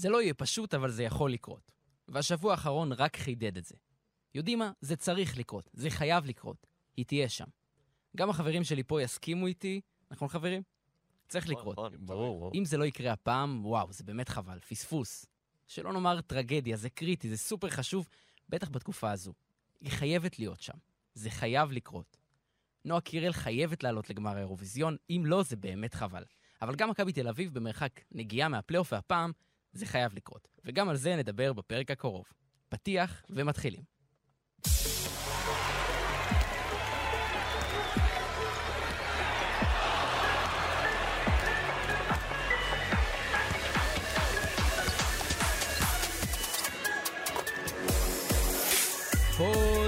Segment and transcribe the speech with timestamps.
[0.00, 1.72] זה לא יהיה פשוט, אבל זה יכול לקרות.
[2.08, 3.74] והשבוע האחרון רק חידד את זה.
[4.34, 4.72] יודעים מה?
[4.80, 5.70] זה צריך לקרות.
[5.72, 6.66] זה חייב לקרות.
[6.96, 7.44] היא תהיה שם.
[8.16, 10.62] גם החברים שלי פה יסכימו איתי, נכון חברים?
[11.28, 11.78] צריך לקרות.
[11.78, 12.52] נכון, נכון, ברור, ברור.
[12.54, 15.26] אם זה לא יקרה הפעם, וואו, זה באמת חבל, פספוס.
[15.66, 18.08] שלא נאמר טרגדיה, זה קריטי, זה סופר חשוב,
[18.48, 19.32] בטח בתקופה הזו.
[19.80, 20.78] היא חייבת להיות שם.
[21.14, 22.16] זה חייב לקרות.
[22.84, 26.24] נועה קירל חייבת לעלות לגמר האירוויזיון, אם לא, זה באמת חבל.
[26.62, 29.32] אבל גם מכבי תל אביב במרחק נגיעה מהפלייאוף, והפעם
[29.72, 30.48] זה חייב לקרות.
[30.64, 32.24] וגם על זה נדבר בפרק הקרוב.
[32.68, 33.82] פתיח ומתחילים.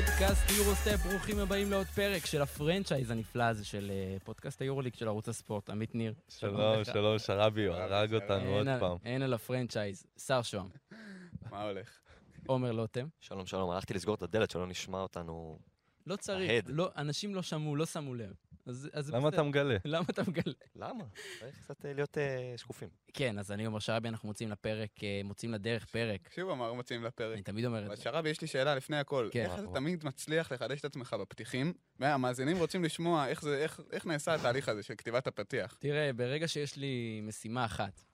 [0.07, 5.09] פודקאסט יורוסטפ, ברוכים הבאים לעוד פרק של הפרנצ'ייז הנפלא הזה של אה, פודקאסט היורוליג של
[5.09, 5.71] ערוץ הספורט.
[5.71, 6.15] עמית ניר.
[6.29, 6.85] שלום.
[6.85, 8.97] שלום, שרבי, הוא הרג אותנו עוד פעם.
[9.05, 10.07] אין על הפרנצ'ייז.
[10.27, 10.69] שר שוהם.
[11.51, 12.01] מה הולך?
[12.47, 13.07] עומר לוטם.
[13.21, 15.59] שלום, שלום, הלכתי לסגור את הדלת שלא נשמע אותנו.
[16.07, 16.65] לא צריך.
[16.67, 18.33] לא, אנשים לא שמעו, לא שמו לב.
[18.67, 19.43] אז, אז למה אתה בסדר.
[19.49, 19.77] מגלה?
[19.85, 20.55] למה אתה מגלה?
[20.77, 21.05] למה?
[21.41, 22.89] צריך קצת אה, להיות אה, שקופים.
[23.15, 26.23] כן, אז אני אומר שרבי, אנחנו מוצאים לפרק, אה, מוצאים לדרך פרק.
[26.23, 27.35] תקשיבו מה מוצאים לפרק.
[27.35, 28.03] אני תמיד אומר את זה.
[28.03, 29.29] שרבי, יש לי שאלה לפני הכל.
[29.33, 29.45] כן.
[29.45, 31.73] איך אתה תמיד מצליח לחדש את עצמך בפתיחים?
[31.99, 35.77] והמאזינים רוצים לשמוע איך זה- איך- איך נעשה התהליך הזה של כתיבת הפתיח.
[35.81, 38.05] תראה, ברגע שיש לי משימה אחת,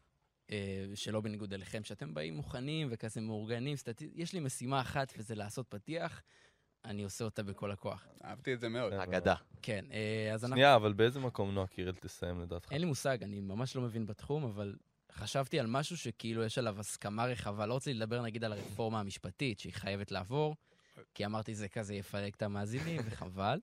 [0.94, 4.10] שלא בניגוד אליכם, שאתם באים מוכנים וכזה מאורגנים, סטטי...
[4.14, 6.22] יש לי משימה אחת וזה לעשות פתיח,
[6.84, 8.06] אני עושה אותה בכל הכוח.
[8.24, 8.92] אהבתי את זה מאוד.
[8.92, 9.34] אגדה.
[9.62, 10.56] כן, אה, אז אנחנו...
[10.56, 12.72] שנייה, אבל באיזה מקום נועה קירל תסיים לדעתך?
[12.72, 14.76] אין לי מושג, אני ממש לא מבין בתחום, אבל
[15.12, 17.66] חשבתי על משהו שכאילו יש עליו הסכמה רחבה.
[17.66, 20.56] לא רוצה לדבר נגיד על הרפורמה המשפטית שהיא חייבת לעבור,
[21.14, 23.60] כי אמרתי זה כזה יפלג את המאזינים, וחבל.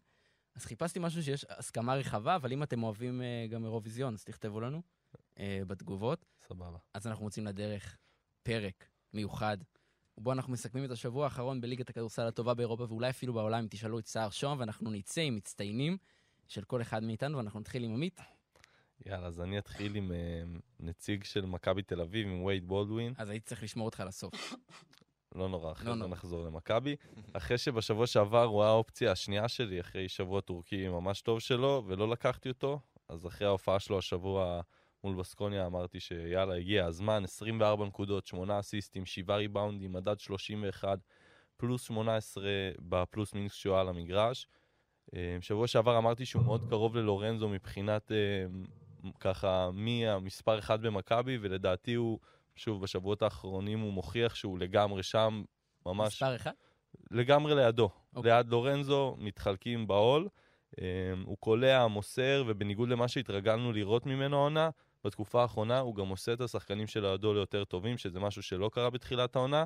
[0.55, 4.59] אז חיפשתי משהו שיש הסכמה רחבה, אבל אם אתם אוהבים אה, גם אירוויזיון, אז תכתבו
[4.59, 4.81] לנו
[5.39, 6.25] אה, בתגובות.
[6.47, 6.77] סבבה.
[6.93, 7.97] אז אנחנו מוצאים לדרך
[8.43, 9.57] פרק מיוחד,
[10.17, 13.99] ובו אנחנו מסכמים את השבוע האחרון בליגת הכדורסל הטובה באירופה, ואולי אפילו בעולם, אם תשאלו
[13.99, 15.97] את סער שוהם, ואנחנו נצא עם מצטיינים
[16.47, 18.21] של כל אחד מאיתנו, ואנחנו נתחיל עם עמית.
[19.05, 20.43] יאללה, אז אני אתחיל עם אה,
[20.79, 23.13] נציג של מכבי תל אביב, עם וייד בולדווין.
[23.17, 24.55] אז הייתי צריך לשמור אותך לסוף.
[25.35, 26.07] לא נורא, אחרי לא זה.
[26.07, 26.95] נחזור למכבי.
[27.33, 32.09] אחרי שבשבוע שעבר הוא היה האופציה השנייה שלי, אחרי שבוע טורקי ממש טוב שלו, ולא
[32.09, 34.61] לקחתי אותו, אז אחרי ההופעה שלו השבוע
[35.05, 40.99] מול בסקוניה אמרתי שיאללה, הגיע הזמן, 24 נקודות, 8 אסיסטים, 7 ריבאונדים, מדד 31,
[41.57, 42.43] פלוס 18
[42.79, 44.47] בפלוס מינוס שהוא על המגרש.
[45.15, 48.45] אה, שבוע שעבר אמרתי שהוא מאוד קרוב ללורנזו מבחינת אה,
[49.19, 52.19] ככה מי המספר אחד במכבי, ולדעתי הוא,
[52.55, 55.43] שוב, בשבועות האחרונים הוא מוכיח שהוא לגמרי שם,
[55.85, 56.51] ממש מספר אחד?
[57.11, 57.89] לגמרי לידו.
[58.15, 58.31] אוקיי.
[58.31, 60.27] ליד לורנזו, מתחלקים בעול.
[60.81, 60.85] אה,
[61.25, 64.69] הוא קולע, מוסר, ובניגוד למה שהתרגלנו לראות ממנו העונה,
[65.05, 69.35] בתקופה האחרונה הוא גם עושה את השחקנים שלידו ליותר טובים, שזה משהו שלא קרה בתחילת
[69.35, 69.63] העונה.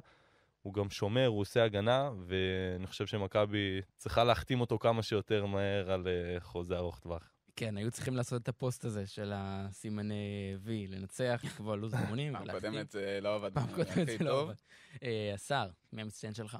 [0.62, 5.92] הוא גם שומר, הוא עושה הגנה, ואני חושב שמכבי צריכה להחתים אותו כמה שיותר מהר
[5.92, 7.32] על אה, חוזה ארוך טווח.
[7.56, 12.52] כן, היו צריכים לעשות את הפוסט הזה של הסימני וי, לנצח, לקבוע לו"ז אימונים פעם.
[12.52, 14.50] קודמת זה לא עבד פעם קודמת הכי זה לא טוב.
[14.50, 14.60] עבד.
[15.04, 16.58] אה, השר, מי המצטיין שלך?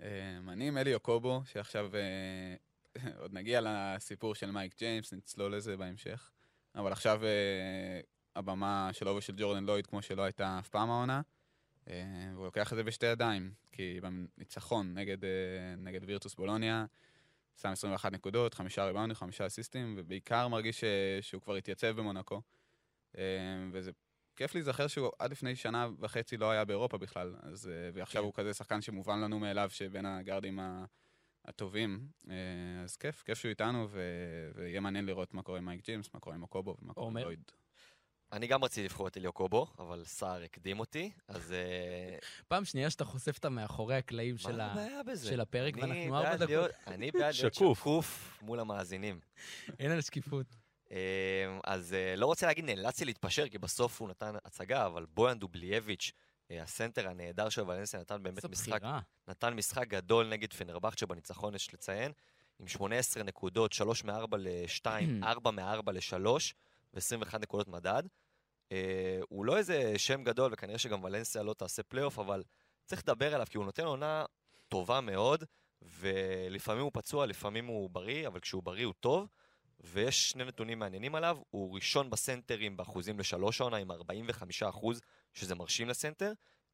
[0.00, 2.54] אמ, אני עם אלי אוקובו, שעכשיו אה,
[3.22, 6.30] עוד נגיע לסיפור של מייק ג'יימס, נצלול לזה בהמשך.
[6.74, 8.00] אבל עכשיו אה,
[8.36, 11.20] הבמה שלו ושל ג'ורדן לויד כמו שלא הייתה אף פעם העונה.
[11.88, 15.30] אה, והוא לוקח את זה בשתי ידיים, כי בניצחון נגד, אה,
[15.76, 16.84] נגד וירטוס בולוניה,
[17.60, 20.84] שם 21 נקודות, חמישה ריבאונדים, חמישה אסיסטים, ובעיקר מרגיש ש,
[21.20, 22.42] שהוא כבר התייצב במונקו.
[23.18, 23.22] אה,
[23.72, 23.90] וזה
[24.36, 28.26] כיף להיזכר שהוא עד לפני שנה וחצי לא היה באירופה בכלל, אז, אה, ועכשיו כן.
[28.26, 30.58] הוא כזה שחקן שמובן לנו מאליו שבין הגארדים
[31.44, 32.08] הטובים.
[32.30, 32.34] אה,
[32.84, 36.20] אז כיף, כיף שהוא איתנו, ו- ויהיה מעניין לראות מה קורה עם מייק ג'יימס, מה
[36.20, 37.16] קורה עם אוקובו ומה קורה עם?
[37.16, 37.42] לויד.
[38.32, 42.18] אני גם רציתי לבחור את אליו קובו, אבל סער הקדים אותי, אז אה,
[42.48, 44.74] פעם שנייה שאתה חושף את מאחורי הקלעים של ה-?
[45.24, 46.48] של הפרק, אני ואנחנו ארבע דקות.
[46.48, 48.38] להיות- אני בעד להיות שקוף.
[48.42, 49.20] מול המאזינים.
[49.78, 50.46] אין על שקיפות.
[50.92, 50.96] אה,
[51.64, 56.12] אז אה, לא רוצה להגיד נאלצתי להתפשר, כי בסוף הוא נתן הצגה, אבל בויאן דובליאביץ',
[56.50, 58.82] אה, הסנטר הנהדר של ולנסיה, נתן באמת משחק.
[59.28, 62.12] נתן משחק גדול נגד פנרבכצ'ה בניצחון, יש לציין,
[62.60, 64.86] עם 18 נקודות, 3 מ-4 ל-2,
[65.22, 66.26] 4 מ-4 ל-3
[66.94, 68.02] ו-21 נקודות מדד.
[68.72, 72.42] אה, הוא לא איזה שם גדול, וכנראה שגם ולנסיה לא תעשה פלייאוף, אבל
[72.86, 74.24] צריך לדבר עליו, כי הוא נותן עונה
[74.68, 75.44] טובה מאוד,
[75.82, 79.28] ולפעמים הוא פצוע, לפעמים הוא בריא, אבל כשהוא בריא הוא טוב.
[79.84, 85.00] ויש שני נתונים מעניינים עליו, הוא ראשון בסנטרים באחוזים לשלוש העונה עם 45 אחוז,
[85.34, 86.32] שזה מרשים לסנטר,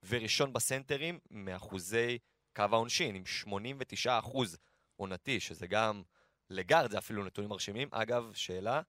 [0.09, 2.19] וראשון בסנטרים מאחוזי
[2.57, 4.59] קו העונשין, עם 89 אחוז
[4.97, 6.03] עונתי, שזה גם
[6.51, 7.89] לגארד, זה אפילו נתונים מרשימים.
[7.91, 8.81] אגב, שאלה,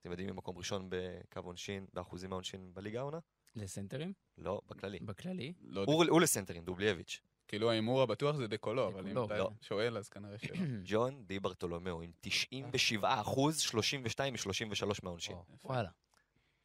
[0.00, 3.18] אתם יודעים מי מקום ראשון בקו עונשין, באחוזים העונשין בליגה העונה?
[3.56, 4.98] לסנטרים, לא, בכללי.
[4.98, 5.52] בכללי.
[5.62, 7.20] לא, הוא לסנטרים, דובלייביץ'.
[7.48, 9.24] כאילו ההימור הבטוח זה דקולו, אבל אם.
[9.24, 9.50] אתה לא.
[9.60, 10.56] שואל, אז כנראה שלא.
[10.84, 15.36] ג'ון די ברטולומיאו עם 97 אחוז, 32 מ-33 מהעונשין.
[15.64, 15.90] וואלה.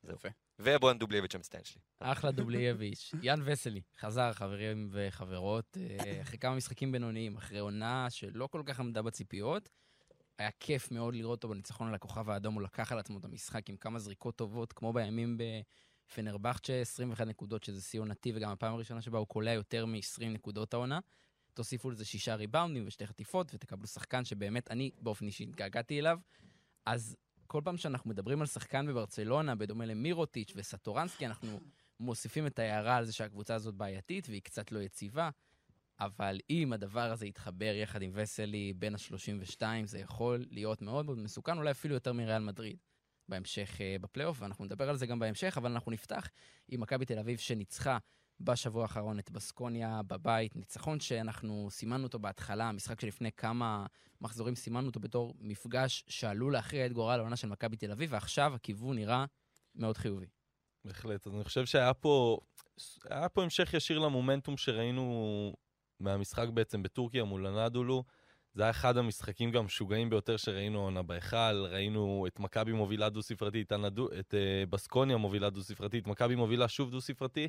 [0.04, 0.16] זהו.
[0.16, 0.30] יפה.
[0.60, 1.82] ובויאן דובלייביץ' המצטיין שלי.
[2.00, 3.12] אחלה דובלייביץ'.
[3.22, 8.80] יאן וסלי, חזר, חברים וחברות, אה, אחרי כמה משחקים בינוניים, אחרי עונה שלא כל כך
[8.80, 9.70] עמדה בציפיות.
[10.42, 13.70] היה כיף מאוד לראות אותו בניצחון על הכוכב האדום, הוא לקח על עצמו את המשחק
[13.70, 19.02] עם כמה זריקות טובות, כמו בימים בפנרבכצ'ה, 21 נקודות, שזה שיא עונתי, וגם הפעם הראשונה
[19.02, 21.00] שבה הוא קולע יותר מ-20 נקודות העונה.
[21.54, 26.20] תוסיפו לזה שישה ריבאונדים ושתי חטיפות, ותקבלו שחקן שבאמת אני באופן אישי התגעגעתי אליו.
[26.86, 27.16] אז
[27.48, 31.60] כל פעם שאנחנו מדברים על שחקן בברצלונה, בדומה למירוטיץ' וסטורנסקי, אנחנו
[32.00, 35.30] מוסיפים את ההערה על זה שהקבוצה הזאת בעייתית והיא קצת לא יציבה,
[36.02, 41.18] אבל אם הדבר הזה יתחבר יחד עם וסלי בין ה-32, זה יכול להיות מאוד מאוד
[41.18, 42.78] מסוכן, אולי אפילו יותר מריאל מדריד
[43.30, 46.30] בהמשך אה, בפלייאוף, ואנחנו נדבר על זה גם בהמשך, אבל אנחנו נפתח
[46.68, 47.98] עם מכבי תל אביב שניצחה
[48.40, 53.86] בשבוע האחרון את בסקוניה בבית, ניצחון שאנחנו סימנו אותו בהתחלה, משחק שלפני כמה
[54.22, 58.56] מחזורים סימנו אותו בתור מפגש שעלול להכריע את גורל העונה של מכבי תל אביב, ועכשיו
[58.56, 59.26] הכיוון נראה
[59.76, 60.28] מאוד חיובי.
[60.86, 61.28] בהחלט.
[61.28, 62.40] אז אני חושב שהיה פה,
[63.10, 65.54] היה פה המשך ישיר למומנטום שראינו
[66.02, 68.04] מהמשחק בעצם בטורקיה מול הנדולו.
[68.54, 73.72] זה היה אחד המשחקים גם משוגעים ביותר שראינו עונה בהיכל, ראינו את מכבי מובילה דו-ספרתית,
[74.20, 77.48] את uh, בסקוניה מובילה דו-ספרתית, מכבי מובילה שוב דו-ספרתי.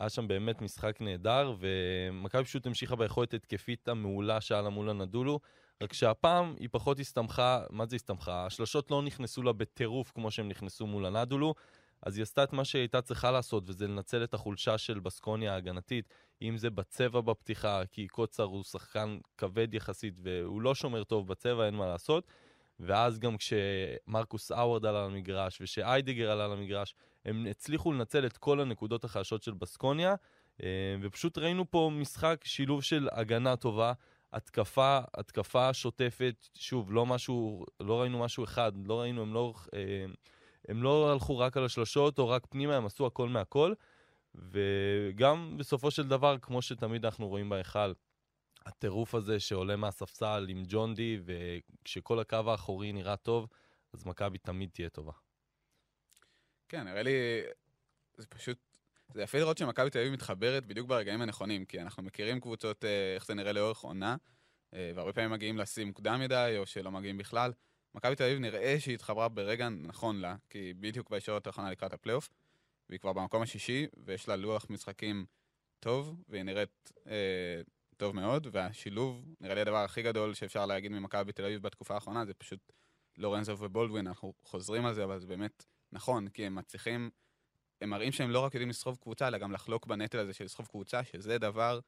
[0.00, 5.40] היה שם באמת משחק נהדר, ומכבי פשוט המשיכה ביכולת התקפית המעולה שהיה לה מול הנדולו,
[5.82, 8.46] רק שהפעם היא פחות הסתמכה, מה זה הסתמכה?
[8.46, 11.54] השלשות לא נכנסו לה בטירוף כמו שהם נכנסו מול הנדולו,
[12.02, 15.54] אז היא עשתה את מה שהיא הייתה צריכה לעשות, וזה לנצל את החולשה של בסקוניה
[15.54, 16.08] ההגנתית,
[16.42, 21.66] אם זה בצבע בפתיחה, כי קוצר הוא שחקן כבד יחסית והוא לא שומר טוב בצבע,
[21.66, 22.26] אין מה לעשות.
[22.80, 26.94] ואז גם כשמרקוס אאוורד עלה למגרש ושאיידיגר עלה למגרש,
[27.24, 30.14] הם הצליחו לנצל את כל הנקודות החלשות של בסקוניה,
[30.62, 33.92] אה, ופשוט ראינו פה משחק, שילוב של הגנה טובה,
[34.32, 40.04] התקפה, התקפה שוטפת, שוב, לא משהו, לא ראינו משהו אחד, לא ראינו, הם לא, אה,
[40.68, 43.72] הם לא הלכו רק על השלושות או רק פנימה, הם עשו הכל מהכל.
[44.34, 47.92] וגם בסופו של דבר, כמו שתמיד אנחנו רואים בהיכל,
[48.66, 53.48] הטירוף הזה שעולה מהספסל עם ג'ון די, וכשכל הקו האחורי נראה טוב,
[53.92, 55.12] אז מכבי תמיד תהיה טובה.
[56.68, 57.12] כן, נראה לי,
[58.16, 58.58] זה פשוט,
[59.14, 63.14] זה יפה לראות שמכבי תל אביב מתחברת בדיוק ברגעים הנכונים, כי אנחנו מכירים קבוצות, אה,
[63.14, 64.16] איך זה נראה לאורך עונה,
[64.74, 67.52] אה, והרבה פעמים מגיעים לשיא מוקדם מדי, או שלא מגיעים בכלל.
[67.94, 72.28] מכבי תל אביב נראה שהיא התחברה ברגע נכון לה, כי בדיוק בישורת האחרונה לקראת הפלייאוף,
[72.88, 75.26] והיא כבר במקום השישי, ויש לה לוח משחקים
[75.80, 77.60] טוב, והיא נראית אה,
[77.96, 82.26] טוב מאוד, והשילוב, נראה לי הדבר הכי גדול שאפשר להגיד ממכבי תל אביב בתקופה האחרונה,
[82.26, 82.72] זה פשוט
[83.18, 87.10] לורנזו ובולדווין, אנחנו חוזרים על זה, אבל זה באמת נכון, כי הם מצליחים,
[87.80, 90.66] הם מראים שהם לא רק יודעים לסחוב קבוצה, אלא גם לחלוק בנטל הזה של לסחוב
[90.66, 91.80] קבוצה, שזה דבר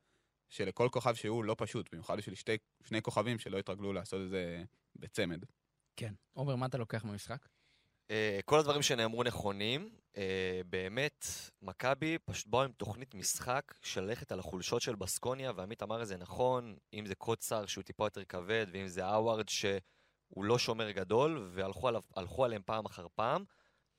[0.49, 2.35] שלכל כוכב שהוא לא פשוט, במיוחד בשביל
[2.85, 4.65] שני כוכבים שלא התרגלו לעשות את זה
[4.97, 5.45] בצמד.
[5.97, 6.15] כן.
[6.33, 7.49] עומר, מה אתה לוקח מהמשחק?
[8.11, 9.91] אה, כל הדברים שנאמרו נכונים.
[10.17, 11.27] אה, באמת,
[11.63, 16.07] מכבי פשוט באו עם תוכנית משחק של ללכת על החולשות של בסקוניה, ועמית אמר את
[16.07, 20.91] זה נכון, אם זה קוצר שהוא טיפה יותר כבד, ואם זה האווארד שהוא לא שומר
[20.91, 22.03] גדול, והלכו עליו,
[22.45, 23.45] עליהם פעם אחר פעם,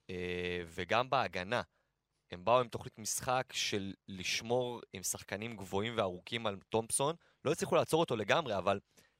[0.10, 1.62] אה, וגם בהגנה.
[2.32, 7.16] הם באו עם תוכנית משחק של לשמור עם שחקנים גבוהים וארוכים על תומפסון.
[7.46, 8.80] לא הצליחו לעצור אותו לגמרי, אבל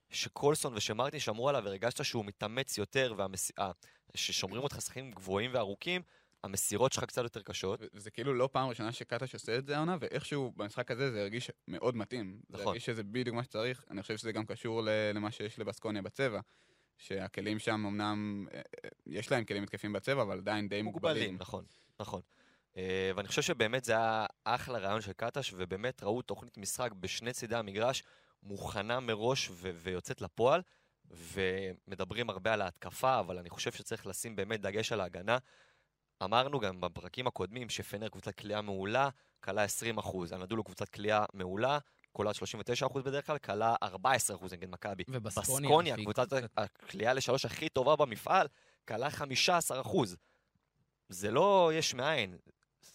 [0.10, 3.52] שקולסון ושמרטין שמרו עליו והרגשת שהוא מתאמץ יותר, והמס...
[3.60, 3.72] אה,
[4.16, 6.02] ששומרים אותך שחקנים גבוהים וארוכים,
[6.44, 7.80] המסירות שלך קצת יותר קשות.
[7.94, 11.52] וזה כאילו לא פעם ראשונה שקטש עושה את זה העונה, ואיכשהו במשחק הזה זה הרגיש
[11.68, 12.40] מאוד מתאים.
[12.50, 12.68] זה נכון.
[12.68, 14.82] הרגיש שזה בדיוק מה שצריך, אני חושב שזה גם קשור
[15.14, 16.40] למה שיש לבסקוניה בצבע.
[16.98, 21.38] שהכלים שם אמנם, אה, אה, יש להם כלים מתקפים בצבע, אבל עדיין די מוגבלים.
[21.40, 21.66] נכון,
[22.00, 22.22] נכון.
[22.78, 27.34] אה, ואני חושב שבאמת זה היה אחלה רעיון של קטש, ובאמת ראו תוכנית משחק בשני
[27.34, 28.04] צידי המגרש,
[28.46, 30.62] מוכנה מראש ו- ויוצאת לפועל,
[31.12, 35.38] ומדברים הרבה על ההתקפה, אבל אני חושב שצריך לשים באמת דגש על ההגנה.
[36.24, 39.10] אמרנו גם בפרקים הקודמים שפנר קבוצת כליאה מעולה,
[39.40, 41.78] כלה 20 אחוז, הנדולו קבוצת כליאה מעולה,
[42.12, 45.04] קולעת 39 אחוז בדרך כלל, כלה 14 אחוז נגד מכבי.
[45.08, 48.48] ובסקוניה, קבוצת הכלייה לשלוש הכי טובה במפעל,
[48.88, 50.18] כלה 15 אחוז.
[51.10, 52.38] זה לא יש מאין.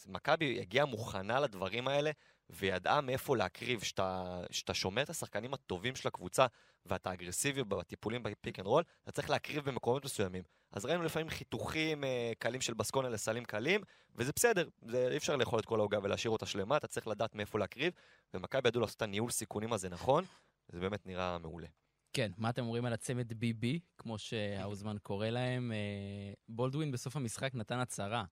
[0.07, 2.11] מכבי הגיעה מוכנה לדברים האלה,
[2.51, 3.83] וידעה מאיפה להקריב.
[3.83, 6.47] שאתה שאתה שומר את השחקנים הטובים של הקבוצה,
[6.87, 10.43] ואתה אגרסיבי בטיפולים ב pick and roll, אתה צריך להקריב במקומות מסוימים.
[10.73, 13.81] אז ראינו לפעמים חיתוכים אה, קלים של בסקוניה לסלים קלים,
[14.17, 17.35] וזה בסדר, זה, אי אפשר לאכול את כל העוגה ולהשאיר אותה שלמה, אתה צריך לדעת
[17.35, 17.93] מאיפה להקריב,
[18.35, 20.25] ומכבי ידעו לעשות את הניהול סיכונים הזה נכון,
[20.69, 21.67] זה באמת נראה מעולה.
[22.13, 23.67] כן, מה אתם אומרים על הצמד BB,
[23.99, 25.73] כמו שהאוזמן קורא להם?
[25.73, 28.25] אה, בולדווין בסוף המשחק נתן הצהרה.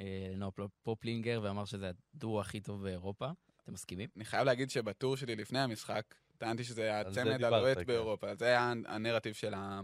[0.00, 3.26] אה, לנועה פל- פופלינגר, ואמר שזה הדואו הכי טוב באירופה.
[3.62, 4.08] אתם מסכימים?
[4.16, 7.84] אני חייב להגיד שבטור שלי לפני המשחק, טענתי שזה זה הצמד דיברת, הלוהט כן.
[7.86, 8.34] באירופה.
[8.34, 9.80] זה היה הנרטיב של ה-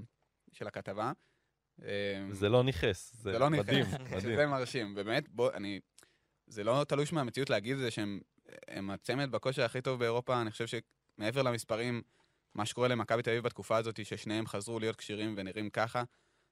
[0.53, 1.13] של הכתבה.
[1.83, 4.21] אה, זה לא נכס, זה זה לא מדהים, מדהים.
[4.21, 4.95] שזה מרשים.
[4.97, 5.81] ובאמת, בוא, אני...
[6.47, 8.21] זה לא תלוש מהמציאות להגיד את זה שהם
[8.69, 10.43] הם הצמד בכושר הכי טוב באירופה.
[10.43, 10.67] אני חושב
[11.19, 12.03] שמעבר למספרים,
[12.55, 16.03] מה שקורה למכבי תל אביב בתקופה הזאת, ששניהם חזרו להיות כשירים ונראים ככה,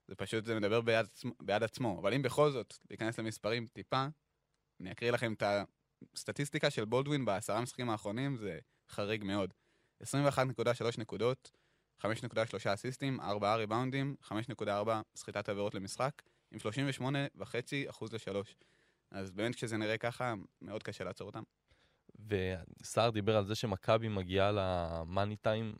[0.08, 1.06] זה פשוט, זה מדבר בעד,
[1.40, 1.98] בעד עצמו.
[2.00, 4.06] אבל אם בכל זאת, להיכנס למספרים טיפה,
[4.80, 5.42] אני אקריא לכם את
[6.14, 9.54] הסטטיסטיקה של בולדווין בעשרה משחקים האחרונים, זה חריג מאוד.
[10.02, 10.08] 21.3
[10.98, 11.50] נקודות,
[12.02, 12.06] 5.3
[12.74, 14.68] אסיסטים, 4 ריבאונדים, 5.4
[15.16, 16.22] סחיטת עבירות למשחק,
[16.52, 17.04] עם 38.5%
[18.12, 18.36] ל-3.
[19.10, 21.42] אז באמת כשזה נראה ככה, מאוד קשה לעצור אותם.
[22.82, 25.76] וסער דיבר על זה שמכבי מגיעה למאני טיים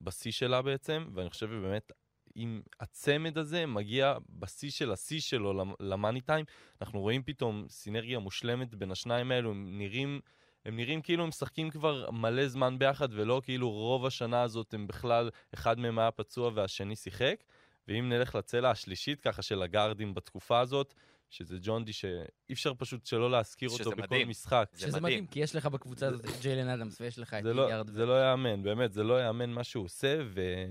[0.00, 1.92] בשיא שלה בעצם, ואני חושב שבאמת,
[2.40, 6.44] אם הצמד הזה מגיע בשיא של השיא שלו למ- למאני טיים,
[6.80, 10.20] אנחנו רואים פתאום סינרגיה מושלמת בין השניים האלו, הם נראים...
[10.64, 14.86] הם נראים כאילו הם משחקים כבר מלא זמן ביחד, ולא כאילו רוב השנה הזאת הם
[14.86, 17.44] בכלל, אחד מהם היה פצוע והשני שיחק.
[17.88, 20.94] ואם נלך לצלע השלישית ככה של הגארדים בתקופה הזאת,
[21.30, 22.12] שזה ג'ון די שאי
[22.52, 24.28] אפשר פשוט שלא להזכיר אותו בכל מדהים.
[24.28, 24.68] משחק.
[24.72, 25.04] זה שזה מדהים.
[25.04, 27.82] מדהים, כי יש לך בקבוצה הזאת את ג'יילן אדמס ויש לך את זה לא.
[27.86, 30.18] זה לא יאמן, באמת, זה לא יאמן מה שהוא עושה,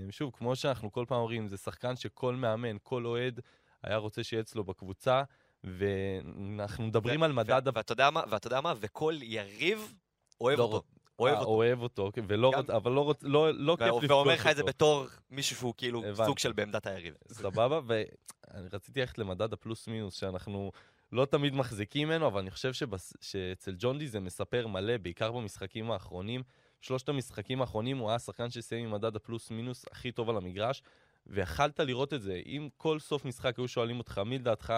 [0.08, 3.40] ושוב, כמו שאנחנו כל פעם אומרים, זה שחקן שכל מאמן, כל אוהד,
[3.82, 5.22] היה רוצה שיהיה אצלו בקבוצה,
[5.64, 7.62] ואנחנו מדברים ו- על מדד...
[7.68, 9.94] ו- ואתה יודע מה, ואתה יודע מה, וכל יריב
[10.40, 10.82] אוהב לא אותו.
[11.20, 11.50] אוהב אה, אותו.
[11.50, 14.62] אוהב אותו, כן, ולא גם- אבל לא לא לא כיף לפגוש ואומר לך את זה
[14.62, 14.68] אותו.
[14.72, 16.26] בתור מישהו שהוא כאילו הבנתי.
[16.26, 17.14] סוג של בעמדת היריב.
[17.32, 20.72] סבבה, ואני רציתי ללכת למדד הפלוס מינוס, שאנחנו
[21.12, 23.12] לא תמיד מחזיקים ממנו, אבל אני חושב שבס...
[23.20, 26.42] שאצל ג'ון די זה מספר מלא, בעיקר במשחקים האחרונים.
[26.80, 30.82] שלושת המשחקים האחרונים הוא היה השחקן שסיים עם מדד הפלוס מינוס הכי טוב על המגרש,
[31.26, 32.40] ויכלת לראות את זה.
[32.46, 34.72] אם כל סוף משחק היו שואלים אותך מי לדעתך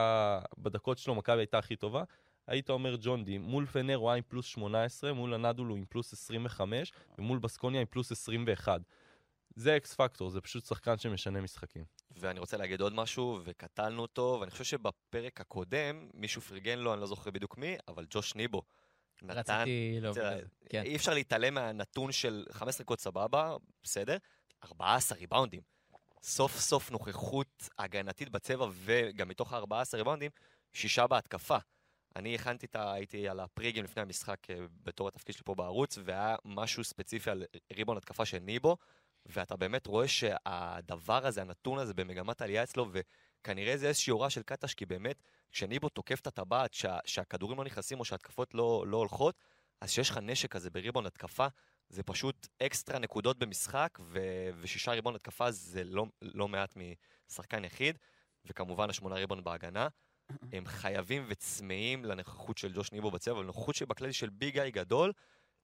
[0.58, 2.02] בדקות שלו מכבי הייתה הכי טובה,
[2.46, 3.38] היית אומר ג'ון די.
[3.38, 7.80] מול פנר הוא היה עם פלוס 18, מול הנדול הוא עם פלוס 25, ומול בסקוניה
[7.80, 8.80] עם פלוס 21.
[9.54, 11.84] זה אקס פקטור, זה פשוט שחקן שמשנה משחקים.
[12.10, 17.00] ואני רוצה להגיד עוד משהו, וקטלנו אותו, ואני חושב שבפרק הקודם, מישהו פרגן לו, אני
[17.00, 18.62] לא זוכר בדיוק מי, אבל ג'וש ניבו.
[19.22, 20.46] נתן, רציתי להוביל את זה.
[20.68, 20.82] כן.
[20.82, 24.16] אי אפשר להתעלם מהנתון של 15 דקות סבבה, בסדר,
[24.64, 25.60] 14 ריבאונדים.
[26.22, 30.30] סוף סוף נוכחות הגנתית בצבע, וגם מתוך ה-14 ריבאונדים,
[30.72, 31.56] שישה בהתקפה.
[32.16, 32.92] אני הכנתי את ה...
[32.92, 37.44] הייתי על הפריגים לפני המשחק אה, בתור התפקיד שלי פה בערוץ, והיה משהו ספציפי על
[37.72, 38.76] ריבון התקפה של ניבו,
[39.26, 44.42] ואתה באמת רואה שהדבר הזה, הנתון הזה במגמת עלייה אצלו, וכנראה זה איזושהי הוראה של
[44.42, 48.96] קטש, כי באמת, כשניבו תוקף את הטבעת, שה, שהכדורים לא נכנסים או שההתקפות לא, לא
[48.96, 49.38] הולכות,
[49.80, 51.46] אז כשיש לך נשק כזה בריבון התקפה,
[51.88, 56.76] זה פשוט אקסטרה נקודות במשחק, ו- ושישה ריבון התקפה זה לא, לא מעט
[57.30, 57.98] משחקן יחיד,
[58.44, 59.88] וכמובן השמונה ריבון בהגנה.
[60.52, 65.12] הם חייבים וצמאים לנוכחות של ג'וש ניבו בצבע, ולנוכחות שבכללי של ביג איי גדול,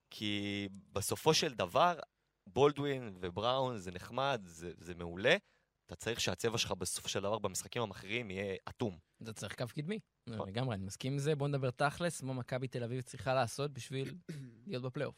[0.09, 1.99] כי בסופו של דבר,
[2.47, 5.37] בולדווין ובראון זה נחמד, זה, זה מעולה.
[5.85, 8.97] אתה צריך שהצבע שלך בסופו של דבר במשחקים המכריעים יהיה אטום.
[9.23, 9.99] אתה צריך קו קדמי.
[10.27, 10.49] נכון.
[10.49, 11.35] לגמרי, אני מסכים עם זה.
[11.35, 14.15] בוא נדבר תכלס, מה מכבי תל אביב צריכה לעשות בשביל
[14.67, 15.15] להיות בפלייאוף.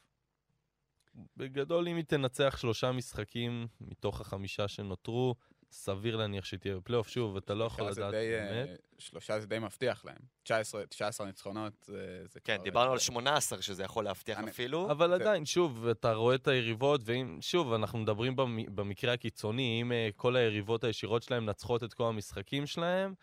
[1.37, 5.35] בגדול, אם היא תנצח שלושה משחקים מתוך החמישה שנותרו,
[5.71, 7.07] סביר להניח שהיא תהיה בפלייאוף.
[7.09, 8.79] שוב, אתה לא יכול שלושה לדעת די, אה, באמת.
[8.97, 10.17] שלושה זה די מבטיח להם.
[10.43, 14.91] 19, 19 ניצחונות, זה, זה כן, כבר- דיברנו על 18 שזה יכול להבטיח אני- אפילו.
[14.91, 19.81] אבל זה- עדיין, שוב, אתה רואה את היריבות, ואם, שוב, אנחנו מדברים במ- במקרה הקיצוני,
[19.81, 23.13] אם אה, כל היריבות הישירות שלהם מנצחות את כל המשחקים שלהם,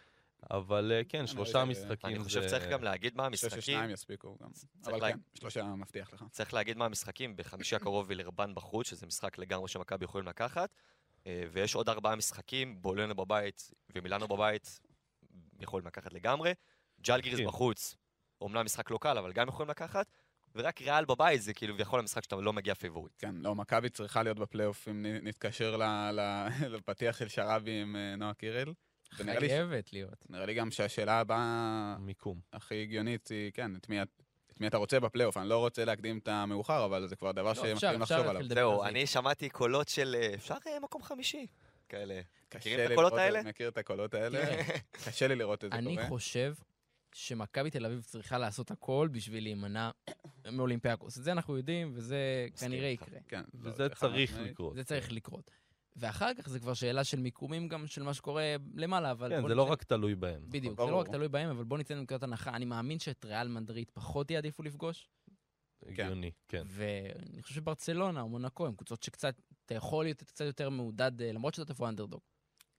[0.50, 2.24] אבל אה, כן, שלושה ש- משחקים אני זה...
[2.24, 3.62] חושב שצריך גם להגיד מה אני חושב המשחקים.
[3.62, 4.48] ששניים יספיקו גם.
[4.86, 6.24] אבל לה- כן, שלושה מבטיח לך.
[6.30, 10.74] צריך להגיד מה המשחקים, בחמישי הקרוב וילרבן בחוץ, שזה משחק לגמרי שמכבי יכולים לקחת, אה,
[11.52, 14.80] ויש עוד ארבעה משחקים, בולונו בבית ומילאנו בבית,
[15.60, 16.52] יכולים לקחת לגמרי.
[17.00, 17.46] ג'לגיריס כן.
[17.46, 17.96] בחוץ,
[18.40, 20.06] אומנם משחק לא קל, אבל גם יכולים לקחת,
[20.54, 23.12] ורק ריאל בבית זה כאילו כביכול המשחק שאתה לא מגיע פיבוריט.
[23.18, 25.76] כן, לא, מכבי צריכה להיות בפלייאוף אם נתקשר
[26.74, 28.72] לפתיח של שראבי עם אה, נועה קירל.
[29.12, 30.26] חייבת להיות.
[30.30, 32.40] נראה לי גם שהשאלה הבאה מיקום.
[32.52, 34.22] הכי הגיונית היא, כן, את מי, את-
[34.58, 35.36] את מי אתה רוצה בפלייאוף.
[35.36, 38.42] אני לא רוצה להקדים את המאוחר, אבל זה כבר דבר אפשר, שמתחילים לחשוב עליו.
[38.48, 38.88] זהו, על זה.
[38.88, 41.46] אני שמעתי קולות של אה, אפשר אה, מקום חמישי,
[41.88, 42.20] כאלה.
[42.54, 43.42] מכירים את הקולות האלה?
[43.42, 44.62] מכיר את הקולות האלה.
[45.04, 46.08] קשה לי לראות את זה אני קורה.
[46.08, 46.54] חושב
[47.12, 49.90] שמכבי תל אביב צריכה לעשות הכל בשביל להימנע
[50.52, 51.18] מאולימפיאקוס.
[51.18, 52.88] את זה אנחנו יודעים, וזה כנראה.
[52.88, 53.18] יקרה.
[53.28, 54.38] כן, לא, וזה צריך.
[54.38, 54.74] לקרות.
[54.74, 55.50] זה צריך לקרות.
[55.98, 59.30] ואחר כך זה כבר שאלה של מיקומים גם של מה שקורה למעלה, אבל...
[59.30, 60.42] כן, זה לא רק תלוי בהם.
[60.48, 60.90] בדיוק, זה.
[60.90, 62.56] לא רק תלוי בהם, אבל בוא ניתן לנקודת הנחה.
[62.56, 65.10] אני מאמין שאת ריאל מדריד פחות יעדיפו לפגוש,
[65.86, 66.62] הגיוני, כן.
[66.66, 69.34] ואני חושב שברצלונה או מונקו הם קבוצות שקצת,
[69.66, 72.20] אתה יכול להיות קצת יותר מעודד, אה, למרות שאתה תבוא אנדרדוג.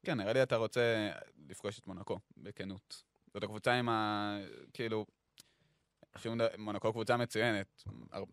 [0.06, 1.12] כן, נראה לי אתה רוצה
[1.50, 3.04] לפגוש את מונקו, בכנות.
[3.34, 4.38] זאת הקבוצה עם ה...
[4.74, 5.06] כאילו...
[6.18, 7.84] שום דבר, מונקו קבוצה מצוינת,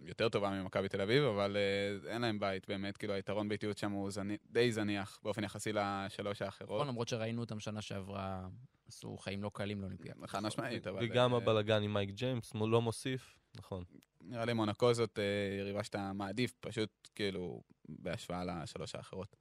[0.01, 3.93] יותר טובה ממכבי תל אביב, אבל אה, אין להם בית באמת, כאילו היתרון ביתיות שם
[3.93, 6.77] הוא זני, די זניח באופן יחסי לשלוש האחרות.
[6.77, 8.49] נכון, למרות שראינו אותם שנה שעברה,
[8.89, 10.27] עשו חיים לא קלים לאולימפיאדה.
[10.27, 10.99] חד משמעית, אבל...
[11.05, 13.85] וגם אה, הבלגן עם מייק ג'יימס לא מוסיף, נכון.
[14.21, 19.37] נראה לי מונקו זאת אה, יריבה שאתה מעדיף, פשוט כאילו בהשוואה לשלוש האחרות.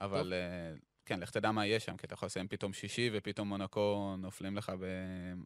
[0.00, 0.74] אבל אה,
[1.06, 4.56] כן, לך תדע מה יהיה שם, כי אתה יכול לסיים פתאום שישי, ופתאום מונקו נופלים
[4.56, 4.84] לך ב...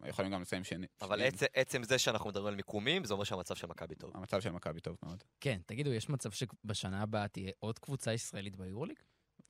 [0.09, 0.87] יכולים גם לסיים שני.
[1.01, 1.23] אבל.
[1.23, 4.11] עצם, עצם זה שאנחנו מדברים על מיקומים, זה אומר שהמצב של מכבי טוב.
[4.15, 5.25] המצב של מכבי טוב מאוד.
[5.41, 8.99] כן, תגידו, יש מצב שבשנה הבאה תהיה עוד קבוצה ישראלית ביורוליג?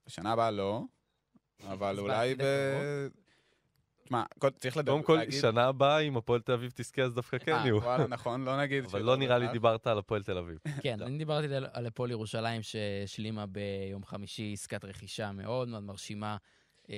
[0.06, 0.82] בשנה הבאה לא,
[1.62, 2.42] אבל אולי ב...
[4.08, 4.22] תשמע,
[4.58, 7.58] צריך לדבר, קודם כל, שנה הבאה, אם הפועל תל אביב תזכה, אז דווקא כן אה,
[7.64, 7.76] יהיו.
[7.76, 8.84] וואלה, נכון, לא נגיד...
[8.84, 9.48] אבל לא נראה לי.
[9.48, 10.58] דיברת על הפועל תל אביב.
[10.82, 11.06] כן, לא.
[11.06, 16.36] אני דיברתי על- על הפועל ירושלים שהשלימה ביום חמישי עסקת רכישה מאוד מאוד מרשימה,
[16.90, 16.94] אה,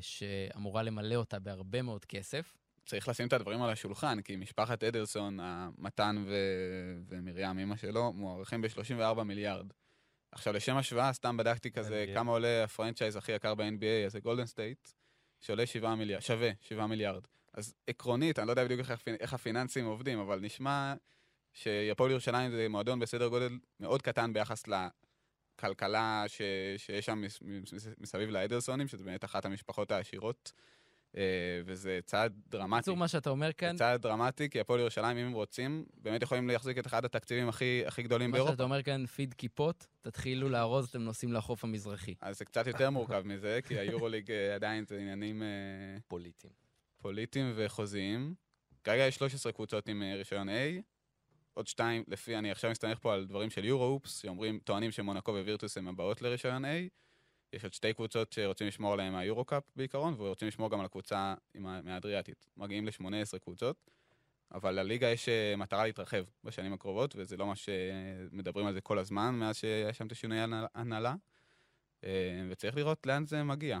[0.00, 2.56] שאמורה למלא אותה בהרבה מאוד כסף.
[2.86, 8.62] צריך לשים את הדברים על השולחן, כי משפחת אדלסון, המתן ו- ומרים, אמא שלו, מוערכים
[8.62, 9.66] ב-34 מיליארד.
[10.32, 12.14] עכשיו, לשם השוואה, סתם בדקתי כזה, NBA.
[12.14, 14.88] כמה עולה הפרנצ'ייז הכי יקר ב-NBA, אז זה גולדן סטייט,
[15.44, 17.26] שעולה 7 מיליארד, שווה 7 מיליארד.
[17.52, 20.94] אז עקרונית, אני לא יודע בדיוק איך, איך הפיננסים עובדים, אבל נשמע
[21.52, 24.64] שהפועל ירושלים זה מועדון בסדר גודל מאוד קטן ביחס
[25.58, 26.40] לכלכלה ש-
[26.76, 30.52] שיש שם מס- מס- מסביב לאדלסונים, שזה באמת אחת המשפחות העשירות,
[31.64, 32.76] וזה צעד דרמטי.
[32.76, 36.22] בקיצור, מה שאתה אומר כאן, זה צעד דרמטי, כי הפועל ירושלים, אם הם רוצים, באמת
[36.22, 38.52] יכולים להחזיק את אחד התקציבים הכי, הכי גדולים מה באירופה.
[38.52, 42.14] שאתה אומר כאן, פיד כיפות, תתחילו לארוז, אתם נוסעים לחוף המזרחי.
[42.20, 45.48] אז זה קצת יותר מורכב מזה, כי היורוליג אה, עדיין זה עניינים אה,
[46.08, 46.52] פוליטיים.
[47.02, 48.34] פוליטיים וחוזיים.
[48.84, 50.52] כרגע יש 13 קבוצות עם אה, רישיון A,
[51.54, 55.78] עוד שתיים, לפי, אני עכשיו מסתמך פה על דברים של יורו-אופס, שאומרים, טוענים שמונקו ווירטוס
[55.78, 56.68] הם הבאות לרישיון A.
[57.54, 62.46] יש עוד שתי קבוצות שרוצים לשמור עליהן מהיורו-קאפ בעיקרון, ורוצים לשמור גם על הקבוצה מהאדריאטית.
[62.56, 63.90] מגיעים ל-18 קבוצות,
[64.54, 68.98] אבל לליגה יש אה, מטרה להתרחב בשנים הקרובות, וזה לא מה שמדברים על זה כל
[68.98, 70.38] הזמן, מאז שהיה שם את השינוי
[70.74, 71.14] הנהלה.
[72.04, 73.78] אה, וצריך לראות לאן זה מגיע.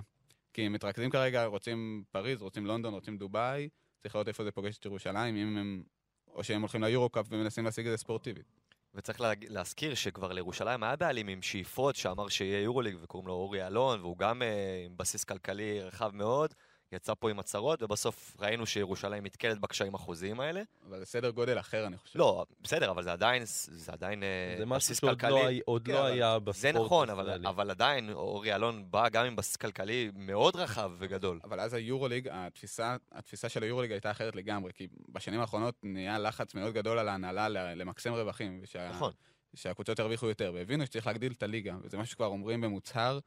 [0.52, 3.68] כי הם מתרכזים כרגע, רוצים פריז, רוצים לונדון, רוצים דובאי,
[4.02, 5.82] צריך לראות איפה זה פוגש את ירושלים, אם הם...
[6.28, 8.46] או שהם הולכים ליורו-קאפ ומנסים להשיג את זה ספורטיבית.
[8.94, 13.66] וצריך לה, להזכיר שכבר לירושלים היה בעלים עם שאיפות שאמר שיהיה יורוליג וקוראים לו אורי
[13.66, 16.54] אלון, והוא גם אה, עם בסיס כלכלי רחב מאוד,
[16.94, 20.62] יצא פה עם הצהרות, ובסוף ראינו שירושלים נתקלת בקשיים החוזיים האלה.
[20.88, 22.18] אבל זה סדר גודל אחר, אני חושב.
[22.18, 25.58] לא, בסדר, אבל זה עדיין, זה עדיין אה, זה משהו בסיס שעוד כלכלי.
[25.58, 27.46] לא, עוד כן, לא היה בספורט זה נכון, אבל.
[27.46, 31.40] אבל עדיין אורי אלון בא גם עם בסיס כלכלי מאוד רחב וגדול.
[31.44, 36.54] אבל אז היורוליג, התפיסה, התפיסה של היורוליג הייתה אחרת לגמרי, כי בשנים האחרונות נהיה לחץ
[36.54, 39.12] מאוד גדול על ההנהלה למקסם רווחים, ושה, נכון.
[39.54, 43.18] שהקבוצות ירוויחו יותר, והבינו שצריך להגדיל את הליגה, וזה מה שכבר אומרים במוצהר,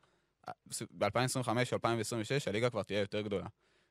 [0.97, 3.47] ב-2025 או 2026 הליגה כבר תהיה יותר גדולה.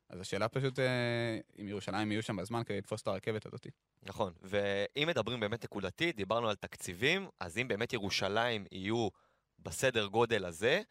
[0.09, 3.66] אז השאלה פשוט אה, אם ירושלים יהיו שם בזמן כדי לתפוס את הרכבת הזאת.
[4.03, 9.09] נכון, ואם מדברים באמת נקודתית, דיברנו על תקציבים, אז אם באמת ירושלים יהיו
[9.59, 10.83] בסדר גודל הזה,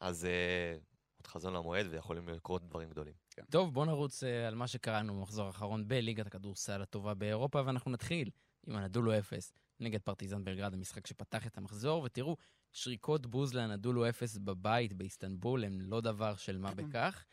[0.00, 0.78] אז אה,
[1.16, 3.14] עוד חזון למועד ויכולים לקרות דברים גדולים.
[3.50, 8.30] טוב, בואו נרוץ אה, על מה שקראנו במחזור האחרון בליגת הכדורסל הטובה באירופה, ואנחנו נתחיל
[8.66, 12.36] עם הנדולו אפס נגד פרטיזן בלגרד, המשחק שפתח את המחזור, ותראו,
[12.72, 17.24] שריקות בוז לנדולו אפס בבית באיסטנבול הם לא דבר של מה בכך.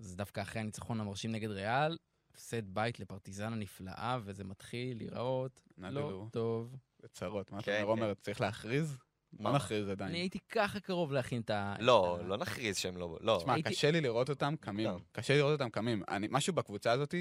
[0.00, 1.98] אז דווקא אחרי הניצחון המרשים נגד ריאל,
[2.34, 6.26] הפסד בית לפרטיזן הנפלאה, וזה מתחיל להיראות לא.
[6.32, 6.76] טוב.
[6.98, 8.02] זה צרות, מה אתה כן, אומר, כן.
[8.02, 8.96] עומר, צריך להכריז?
[9.38, 9.56] לא מה?
[9.56, 10.10] נכריז עדיין.
[10.10, 11.74] אני הייתי ככה קרוב להכין את ה...
[11.78, 13.18] לא, לא נכריז שהם לא...
[13.20, 13.36] לא.
[13.40, 14.90] תשמע, קשה לי לראות אותם קמים.
[15.12, 16.02] קשה לי לראות אותם קמים.
[16.08, 17.14] אני, משהו בקבוצה הזאת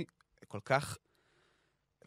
[0.47, 0.97] כל כך...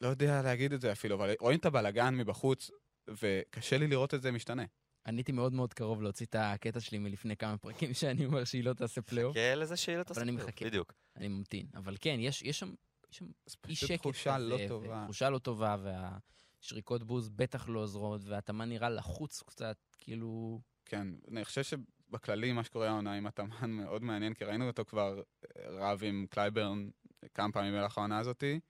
[0.01, 2.71] לא יודע להגיד את זה אפילו, אבל רואים את הבלגן מבחוץ,
[3.09, 4.65] וקשה לי לראות את זה משתנה.
[5.07, 8.65] אני הייתי מאוד מאוד קרוב להוציא את הקטע שלי מלפני כמה פרקים, שאני אומר שהיא
[8.65, 9.37] לא תעשה פלייאוף.
[9.37, 10.65] חכה לזה שהיא לא תעשה אני פלייאוף, מחכה.
[10.65, 10.93] בדיוק.
[11.17, 11.67] אני ממתין.
[11.75, 12.75] אבל כן, יש, יש שם,
[13.11, 15.03] יש שם זה אי פשוט שקט תחושה לא טובה.
[15.05, 20.61] תחושה לא טובה, והשריקות בוז בטח לא עוזרות, והתאמן נראה לחוץ קצת, כאילו...
[20.85, 25.23] כן, אני חושב שבכללי מה שקורה העונה עם התאמן מאוד מעניין, כי ראינו אותו כבר
[25.67, 26.89] רב עם קלייברן
[27.35, 28.61] כמה פעמים במהלך העונה הזאתי.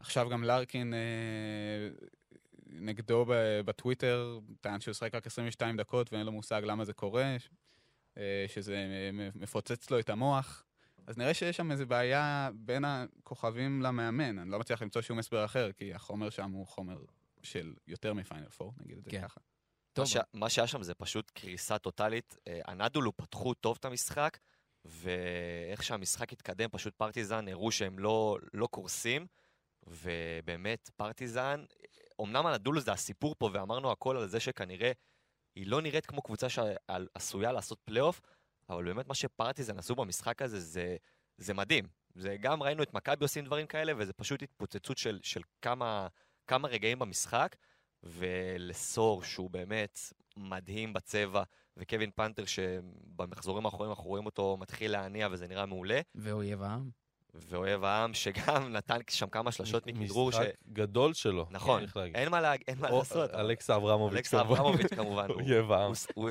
[0.00, 0.98] עכשיו גם לארקין אה,
[2.80, 3.24] נגדו
[3.64, 7.36] בטוויטר, טען שהוא ישחק רק 22 דקות ואין לו מושג למה זה קורה,
[8.18, 10.64] אה, שזה אה, מפוצץ לו את המוח.
[11.06, 14.38] אז נראה שיש שם איזו בעיה בין הכוכבים למאמן.
[14.38, 17.04] אני לא מצליח למצוא שום הסבר אחר, כי החומר שם הוא חומר
[17.42, 19.22] של יותר מפיינל פור, נגיד את זה כן.
[19.22, 19.40] ככה.
[19.92, 20.16] טוב, מה, ש...
[20.32, 22.36] מה שהיה שם זה פשוט קריסה טוטאלית.
[22.48, 24.38] אה, אנדולו פתחו טוב את המשחק,
[24.84, 29.26] ואיך שהמשחק התקדם, פשוט פרטיזן הראו שהם לא, לא קורסים,
[29.86, 31.64] ובאמת פרטיזן,
[32.20, 34.92] אמנם אנדולו זה הסיפור פה, ואמרנו הכל על זה שכנראה
[35.56, 38.20] היא לא נראית כמו קבוצה שעשויה לעשות פלייאוף,
[38.68, 40.96] אבל באמת מה שפרטיזן עשו במשחק הזה זה,
[41.38, 41.84] זה מדהים.
[42.14, 46.08] זה גם ראינו את מכבי עושים דברים כאלה, וזה פשוט התפוצצות של, של כמה,
[46.46, 47.56] כמה רגעים במשחק,
[48.02, 49.98] ולסור, שהוא באמת
[50.36, 51.42] מדהים בצבע,
[51.76, 56.90] וקווין פנתר, שבמחזורים האחרונים אנחנו רואים אותו מתחיל להניע וזה נראה מעולה, ואויב העם.
[57.34, 60.34] ואוהב העם, שגם נתן שם כמה שלשות מכדרור, ש...
[60.34, 61.46] משחק גדול שלו.
[61.50, 61.84] נכון.
[62.14, 62.62] אין מה, להג...
[62.68, 63.30] אין מה לעשות.
[63.30, 64.28] אלכסה אברמוביץ'.
[64.28, 64.46] כמובן.
[64.46, 65.30] אברמוביץ' כמובן.
[65.30, 65.92] אויב העם.
[66.14, 66.30] הוא-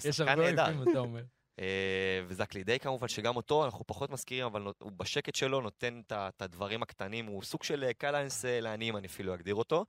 [0.00, 0.66] שחקן נהדר.
[0.66, 1.22] אויבים, אתה אומר.
[1.60, 6.82] אה, וזקלידי כמובן, שגם אותו אנחנו פחות מזכירים, אבל הוא בשקט שלו נותן את הדברים
[6.82, 9.84] הקטנים, הוא סוג של אה, קלאנס אה, לעניים, אני אפילו אגדיר אותו.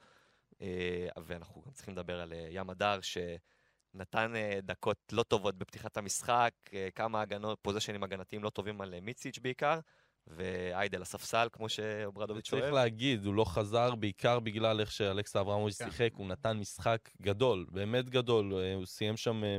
[1.26, 4.34] ואנחנו גם צריכים לדבר על ים הדר, שנתן
[4.64, 6.52] דקות לא טובות בפתיחת המשחק,
[6.96, 9.80] כמה הגנות, פוזיישנים הגנתיים לא טובים על מיציץ' בעיקר,
[10.28, 12.74] ואיידל הספסל, כמו שאוברדוביץ' צריך אוהב.
[12.74, 15.92] להגיד, הוא לא חזר בעיקר בגלל איך שאלכסה אברמוביץ' כן.
[15.92, 19.58] שיחק, הוא נתן משחק גדול, באמת גדול, אה, הוא סיים שם אה,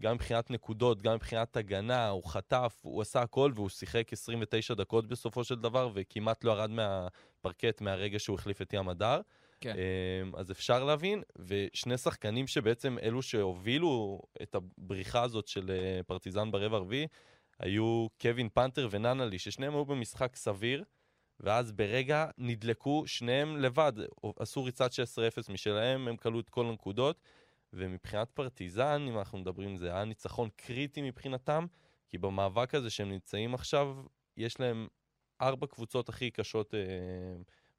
[0.00, 5.06] גם מבחינת נקודות, גם מבחינת הגנה, הוא חטף, הוא עשה הכל והוא שיחק 29 דקות
[5.06, 9.20] בסופו של דבר, וכמעט לא ירד מהפרקט מהרגע שהוא החליף את ים הדר.
[9.60, 9.76] כן.
[9.76, 15.70] אה, אז אפשר להבין, ושני שחקנים שבעצם אלו שהובילו את הבריחה הזאת של
[16.06, 17.06] פרטיזן ברבע הרביעי,
[17.58, 20.84] היו קווין פנתר וננלי, ששניהם היו במשחק סביר,
[21.40, 23.92] ואז ברגע נדלקו שניהם לבד,
[24.38, 27.20] עשו ריצת 16-0 משלהם, הם כלו את כל הנקודות,
[27.72, 31.66] ומבחינת פרטיזן, אם אנחנו מדברים, זה היה ניצחון קריטי מבחינתם,
[32.08, 33.96] כי במאבק הזה שהם נמצאים עכשיו,
[34.36, 34.88] יש להם
[35.40, 36.80] ארבע קבוצות הכי קשות אה,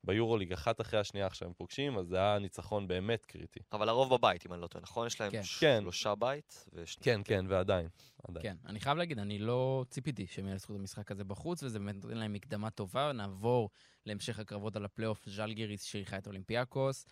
[0.06, 3.60] ביורוליג, אחת אחרי השנייה עכשיו הם פוגשים, אז זה היה ניצחון באמת קריטי.
[3.74, 5.08] אבל הרוב בבית, אם אני לא טועה, נכון?
[5.08, 5.42] יש להם כן.
[5.60, 5.80] כן.
[5.82, 7.04] שלושה בית, ושני...
[7.04, 7.88] כן, כן, ועדיין.
[8.28, 8.44] עדיין.
[8.44, 11.96] כן, אני חייב להגיד, אני לא ציפיתי שהם ינצחו את המשחק הזה בחוץ, וזה באמת
[11.96, 13.12] נותן להם מקדמה טובה.
[13.12, 13.70] נעבור
[14.06, 17.06] להמשך הקרבות על הפלייאוף, ז'לגיריס שאירחה את אולימפיאקוס.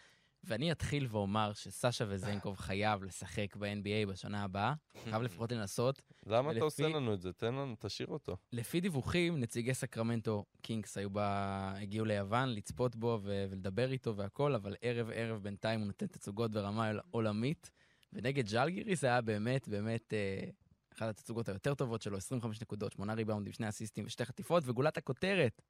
[0.44, 6.02] ואני אתחיל ואומר שסאשה וזנקוב חייב לשחק ב-NBA בשנה הבאה, חייב לפחות לנסות.
[6.26, 7.34] למה אתה ולפי- עושה לנו את זה?
[7.34, 8.38] תן לנו, תשאיר אותו.
[8.52, 14.56] לפי דיווחים, נציגי סקרמנטו קינגס היו בה, הגיעו ליוון לצפות בו ו- ולדבר איתו והכל,
[14.56, 17.72] אבל ערב-ערב בינתיים הוא נותן תצוגות ברמה עול- עולמית.
[18.14, 20.50] ונגד ז'לגיריס זה היה באמת, באמת אה,
[20.94, 25.62] אחת התצוגות היותר טובות שלו, 25 נקודות, 8 ריבאונדים, 2 אסיסטים ושתי חטיפות, וגולת הכותרת,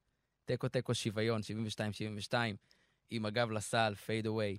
[0.46, 2.56] תיקו תיקו שוויון, 72-72,
[3.10, 4.58] עם הגב לסל, fade away,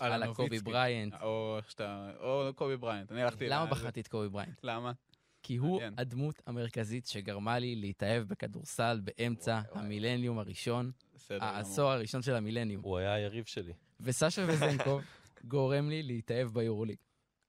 [0.00, 0.58] על הקובי.
[0.60, 1.14] בריינט.
[1.22, 2.10] או שאתה...
[2.20, 3.12] או קובי בריינט.
[3.12, 3.48] אני הלכתי...
[3.48, 4.60] למה בחרתי את קובי בריינט?
[4.62, 4.92] למה?
[5.42, 5.94] כי הוא מעניין.
[5.98, 9.84] הדמות המרכזית שגרמה לי להתאהב בכדורסל באמצע וואי.
[9.84, 10.90] המילניום הראשון.
[11.30, 12.82] העשור הראשון של המילניום.
[12.82, 13.72] הוא היה היריב שלי.
[14.00, 15.02] וסשה וזנקוב
[15.44, 16.96] גורם לי להתאהב ביורוליג.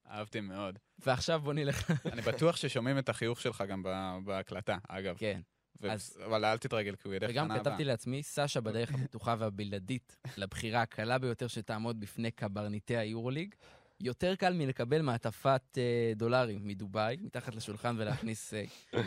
[0.09, 0.79] אהבתי מאוד.
[0.99, 1.91] ועכשיו בוא נלך...
[2.11, 5.17] אני בטוח ששומעים את החיוך שלך גם ב- בהקלטה, אגב.
[5.17, 5.41] כן.
[5.81, 7.49] ו- אז- אבל אל תתרגל, כי הוא ילך וגם.
[7.59, 13.55] כתבתי לעצמי, סשה בדרך הבטוחה והבלעדית לבחירה הקלה ביותר שתעמוד בפני קברניטי היורוליג.
[13.99, 18.63] יותר קל מלקבל מעטפת אה, דולרים מדובאי, מתחת לשולחן ולהכניס אה,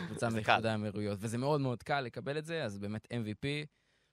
[0.07, 0.65] קבוצה מאיחוד.
[0.65, 1.17] האמירויות.
[1.21, 3.47] וזה מאוד מאוד קל לקבל את זה, אז באמת MVP,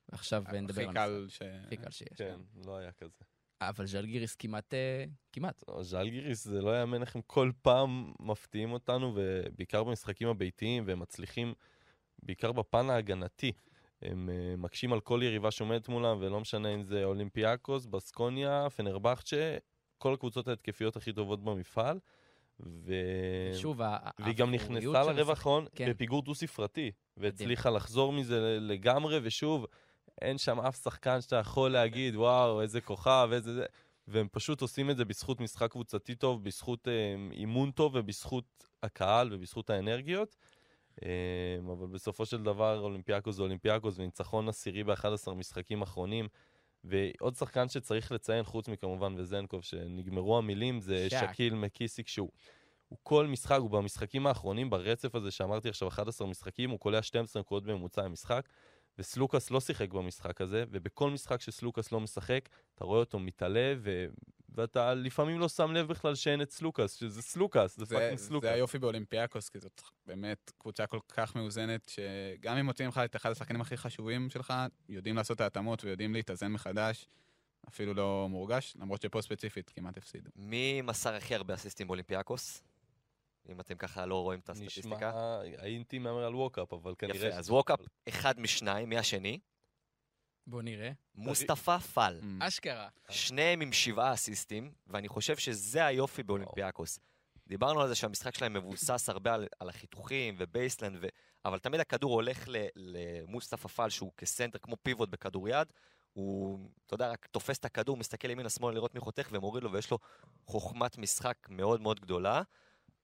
[0.09, 1.45] ועכשיו נדבר הכי על קל המשחק.
[1.45, 1.49] ש...
[1.67, 2.19] הכי קל שיש.
[2.19, 3.25] כן, לא היה כזה.
[3.61, 5.65] אבל ז'לגיריס כמעט, אה, כמעט.
[5.69, 11.01] לא, ז'לגיריס זה לא יאמן איך הם כל פעם מפתיעים אותנו, ובעיקר במשחקים הביתיים, והם
[11.01, 11.55] מצליחים,
[12.27, 13.53] בעיקר בפן ההגנתי.
[14.03, 19.57] הם uh, מקשים על כל יריבה שעומדת מולם, ולא משנה אם זה אולימפיאקוס, בסקוניה, פנרבחצ'ה,
[19.99, 21.99] כל הקבוצות ההתקפיות הכי טובות במפעל.
[22.61, 22.95] ו...
[23.55, 23.81] שוב,
[24.19, 25.91] והיא גם נכנסה השחק- האחרון כן.
[25.91, 29.67] בפיגור דו-ספרתי, והצליחה לחזור מזה לגמרי, ושוב,
[30.21, 33.65] אין שם אף שחקן שאתה יכול להגיד, וואו, איזה כוכב, איזה זה,
[34.09, 36.93] והם פשוט עושים את זה בזכות משחק קבוצתי טוב, בזכות אה,
[37.33, 40.37] אימון טוב ובזכות הקהל ובזכות האנרגיות.
[41.03, 41.09] אה,
[41.73, 46.29] אבל בסופו של דבר אולימפיאקוס זה אולימפיאקוס וניצחון עשירי ב-11 משחקים אחרונים.
[46.85, 51.31] ועוד שחקן שצריך לציין, חוץ מכמובן וזנקוב, שנגמרו המילים, זה שק.
[51.33, 52.31] שקיל מקיסיק, שהוא
[52.89, 57.41] הוא כל משחק, הוא במשחקים האחרונים, ברצף הזה שאמרתי עכשיו, 11 משחקים, הוא קולע 12
[57.41, 58.49] נקודות בממוצע למשחק,
[58.99, 64.07] וסלוקאס לא שיחק במשחק הזה, ובכל משחק שסלוקאס לא משחק, אתה רואה אותו מתעלה, ו...
[64.57, 68.51] ואתה לפעמים לא שם לב בכלל שאין את סלוקאס, שזה סלוקאס, זה זה, fucking סלוקאס.
[68.51, 73.17] זה היופי באולימפיאקוס, כי זאת באמת קבוצה כל כך מאוזנת, שגם אם מוצאים לך את
[73.17, 74.55] אחד השחקנים הכי חשובים שלך,
[74.89, 77.09] יודעים לעשות את ההתאמות ויודעים להתאזן מחדש,
[77.69, 80.31] אפילו לא מורגש, למרות שפה ספציפית כמעט הפסידו.
[80.37, 82.63] מי מסר הכי הרבה אסיסטים באולימפיאקוס?
[83.49, 85.41] אם אתם ככה לא רואים את נשמע, הסטטיסטיקה.
[85.59, 87.29] הייתי מהמר על ווקאפ, אבל כנראה...
[87.29, 89.39] יפה, אז ווקאפ אחד משניים, מי השני?
[90.47, 90.91] בוא נראה.
[91.15, 92.21] מוסטפא פאל.
[92.21, 92.25] ממ.
[92.47, 92.89] אשכרה.
[93.11, 96.99] שניהם עם שבעה אסיסטים, ואני חושב שזה היופי באולימפיאקוס.
[97.47, 101.07] דיברנו על זה שהמשחק שלהם מבוסס הרבה על, על החיתוכים ו baseline, ו...
[101.45, 105.69] אבל תמיד הכדור הולך ל- למוסטפא פאל, שהוא כסנטר כמו פיבוט בכדוריד.
[106.13, 109.73] הוא, אתה יודע, רק תופס את הכדור, מסתכל ימינה שמאלה לראות מי חותך ומוריד לו,
[109.73, 109.99] ויש לו
[110.45, 112.43] חוכמת משחק מאוד מאוד גדולה.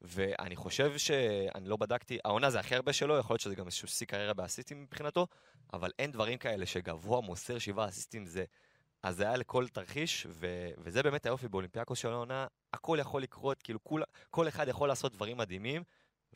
[0.05, 1.11] ואני חושב ש...
[1.55, 4.35] אני לא בדקתי, העונה זה הכי הרבה שלו, יכול להיות שזה גם איזשהו שיא קריירה
[4.35, 5.27] באסיסטים מבחינתו,
[5.73, 8.45] אבל אין דברים כאלה שגבוה מוסר שבעה אסיסטים זה
[9.05, 10.71] הזיה לכל תרחיש, ו...
[10.79, 14.03] וזה באמת היופי באולימפיאקוס של העונה, הכל יכול לקרות, כאילו כול...
[14.31, 15.83] כל אחד יכול לעשות דברים מדהימים,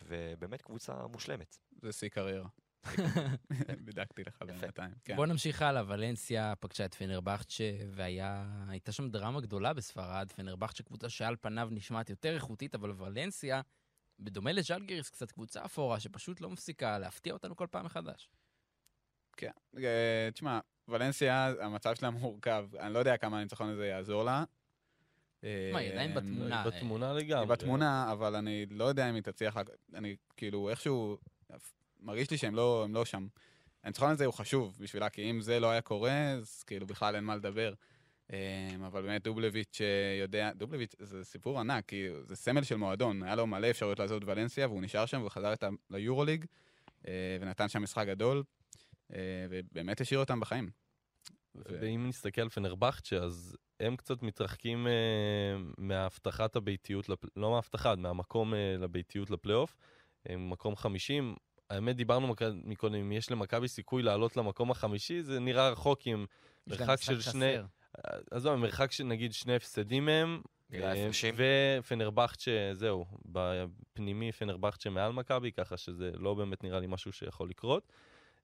[0.03, 1.59] ובאמת קבוצה מושלמת.
[1.83, 2.49] זה שיא קריירה.
[3.85, 4.95] בדקתי לך בינתיים.
[5.05, 5.17] כן.
[5.17, 10.33] בוא נמשיך הלאה, ולנסיה פגשה את פנרבכצ'ה, והייתה שם דרמה גדולה בספרד.
[10.37, 13.61] פנרבכצ'ה קבוצה שעל פניו נשמעת יותר איכותית, אבל ולנסיה,
[14.21, 18.31] בדומה לז'לגיריס, קצת קבוצה אפורה שפשוט לא מפסיקה להפתיע אותנו כל פעם מחדש.
[19.37, 22.69] כן, אה, תשמע, ולנסיה, המצב שלה מורכב.
[22.81, 24.45] אני לא יודע כמה הניצחון הזה יעזור לה.
[25.43, 26.63] מה, היא עדיין אה, בתמונה.
[26.63, 27.43] היא בתמונה לגמרי.
[27.45, 29.57] היא בתמונה, אבל אני לא יודע אם היא תצליח,
[29.95, 31.19] אני כאילו איכשהו,
[32.07, 33.27] מרגיש לי שהם לא, לא שם.
[33.85, 37.25] הניצחון הזה הוא חשוב בשבילה, כי אם זה לא היה קורה, אז כאילו בכלל אין
[37.25, 37.75] מה לדבר.
[38.33, 43.23] אמ, אבל באמת דובלביץ' אה, יודע, דובלביץ' זה סיפור ענק, כי זה סמל של מועדון,
[43.23, 45.55] היה לו מלא אפשרויות לעזוב את ולנסיה, והוא נשאר שם וחזר
[45.91, 46.45] ליורוליג,
[47.09, 48.43] אה, ונתן שם משחק גדול,
[49.15, 50.71] אה, ובאמת השאיר אותם בחיים.
[51.55, 54.87] ואם נסתכל על פנרבכצ'ה, אז הם קצת מתרחקים
[55.79, 57.09] מהבטחת הביתיות.
[57.37, 59.77] לא מהבטחת, מהמקום לביתיות לפלייאוף.
[60.27, 61.37] הם מקום 50.
[61.71, 62.43] האמת, דיברנו מק...
[62.65, 66.27] מקודם, אם יש למכבי סיכוי לעלות למקום החמישי, זה נראה רחוק עם
[66.67, 67.55] מרחק של שני...
[67.59, 67.65] חסר.
[68.31, 70.41] עזוב, מרחק של נגיד שני הפסדים מהם.
[70.75, 71.79] אה.
[71.81, 77.93] ופנרבכצ'ה, זהו, בפנימי פנרבכצ'ה מעל מכבי, ככה שזה לא באמת נראה לי משהו שיכול לקרות.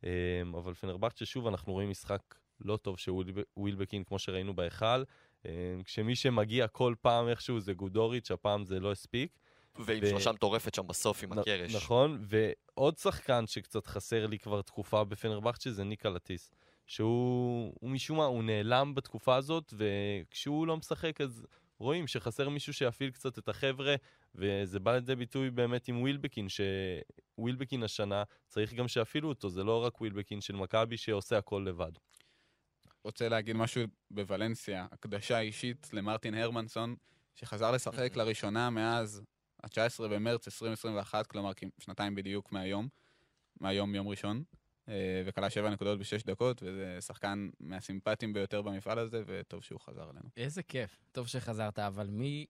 [0.04, 0.10] אה,
[0.54, 2.22] אבל פנרבכצ'ה, שוב, אנחנו רואים משחק
[2.60, 5.02] לא טוב של וויל- ווילבקין, כמו שראינו בהיכל.
[5.46, 5.50] אה,
[5.84, 9.38] כשמי שמגיע כל פעם איכשהו זה גודוריץ', הפעם זה לא הספיק.
[9.78, 11.74] ועם ו- שלושה מטורפת שם בסוף עם נ- הקרש.
[11.74, 16.50] נכון, ועוד שחקן שקצת חסר לי כבר תקופה בפנרבכצ'ה זה ניק קלאתיס.
[16.86, 21.46] שהוא הוא משום מה, הוא נעלם בתקופה הזאת, וכשהוא לא משחק אז
[21.78, 23.94] רואים שחסר מישהו שיפעיל קצת את החבר'ה,
[24.34, 29.84] וזה בא לידי ביטוי באמת עם ווילבקין, שווילבקין השנה צריך גם שיפעילו אותו, זה לא
[29.84, 31.92] רק ווילבקין של מכבי שעושה הכל לבד.
[33.04, 36.96] רוצה להגיד משהו בוולנסיה, הקדשה אישית למרטין הרמנסון,
[37.34, 39.22] שחזר לשחק לראשונה מאז
[39.64, 42.88] ה-19 במרץ 2021, כלומר שנתיים בדיוק מהיום,
[43.60, 44.42] מהיום יום ראשון,
[44.88, 50.10] אה, וכלה שבע נקודות בשש דקות, וזה שחקן מהסימפטיים ביותר במפעל הזה, וטוב שהוא חזר
[50.10, 50.28] אלינו.
[50.36, 50.98] איזה כיף.
[51.12, 52.46] טוב שחזרת, אבל מי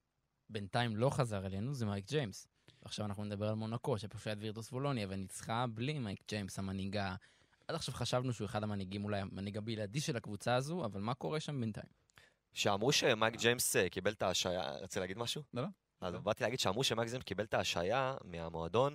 [0.51, 2.47] בינתיים לא חזר אלינו זה מייק ג'יימס.
[2.85, 7.15] עכשיו אנחנו נדבר על מונקו, שפגשה את וירטוס בולוניה, וניצחה בלי מייק ג'יימס, המנהיג ה...
[7.69, 11.41] עד עכשיו חשבנו שהוא אחד המנהיגים, אולי המנהיג הבלעדי של הקבוצה הזו, אבל מה קורה
[11.41, 11.87] שם בינתיים?
[12.53, 15.43] שאמרו שמייק ג'יימס אה, קיבל את ההשעיה, רצית להגיד משהו?
[15.55, 15.69] לא, לא.
[16.03, 16.21] אז לא.
[16.21, 18.95] באתי להגיד שאמרו ג'יימס קיבל את ההשעיה מהמועדון,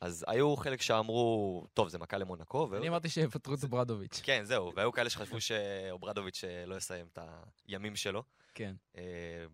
[0.00, 4.20] אז היו חלק שאמרו, טוב, זה מכה למונקו, אני אמרתי שיפטרו את אוברדוביץ'.
[4.24, 7.18] כן, זהו, והיו כאלה שחשבו שאוברדוביץ' אה, לא יסיים את
[7.66, 8.22] הימים שלו.
[8.54, 8.74] כן.
[8.96, 9.02] אה,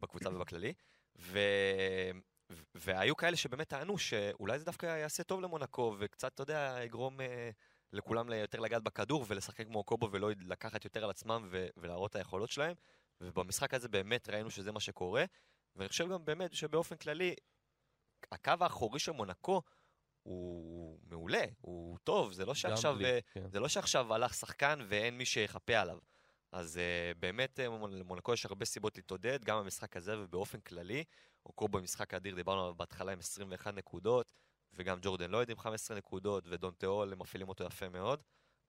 [0.00, 0.72] בקבוצה ובכללי.
[2.74, 7.50] והיו כאלה שבאמת טענו שאולי זה דווקא יעשה טוב למונקו, וקצת, אתה יודע, יגרום אה,
[7.92, 12.50] לכולם יותר לגעת בכדור ולשחק כמו קובו ולא לקחת יותר על עצמם ולהראות את היכולות
[12.50, 12.74] שלהם.
[13.20, 15.24] ובמשחק הזה באמת ראינו שזה מה שקורה,
[15.76, 17.35] ואני חושב גם באמת שבאופן כללי,
[18.33, 19.62] הקו האחורי של מונקו
[20.22, 22.94] הוא מעולה, הוא טוב, זה לא שעכשיו...
[22.94, 23.50] בלי, אה, כן.
[23.50, 25.98] זה לא שעכשיו הלך שחקן ואין מי שיחפה עליו.
[26.52, 31.04] אז uh, באמת uh, למונקו יש הרבה סיבות להתעודד, גם במשחק הזה ובאופן כללי.
[31.46, 34.33] אוקובו עם משחק אדיר, דיברנו עליו בהתחלה עם 21 נקודות,
[34.74, 38.22] וגם ג'ורדן לויד עם 15 נקודות, ודון תיאול, הם מפעילים אותו יפה מאוד.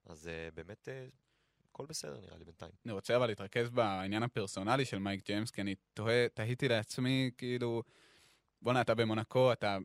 [0.05, 1.15] אז uh, באמת, uh,
[1.79, 2.71] הכל בסדר נראה לי בינתיים.
[2.85, 7.83] אני רוצה אבל להתרכז בעניין הפרסונלי של מייק ג'יימס, כי אני תוהה, תהיתי לעצמי, כאילו,
[8.61, 9.77] בואנה, אתה במונקו, אתה...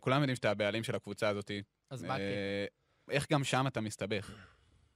[0.00, 1.50] כולם יודעים שאתה הבעלים של הקבוצה הזאת.
[1.90, 2.20] אז מה כן?
[2.20, 2.66] אה,
[3.10, 4.30] איך גם שם אתה מסתבך?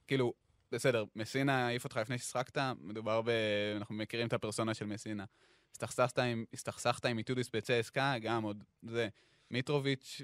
[0.07, 0.33] כאילו,
[0.71, 3.29] בסדר, מסינה העיף אותך לפני ששחקת, מדובר ב...
[3.75, 5.25] אנחנו מכירים את הפרסונה של מסינה.
[5.71, 9.09] הסתכסכת עם, הסתכסכת עם איטודיס בצסקה, גם עוד זה.
[9.51, 10.21] מיטרוביץ',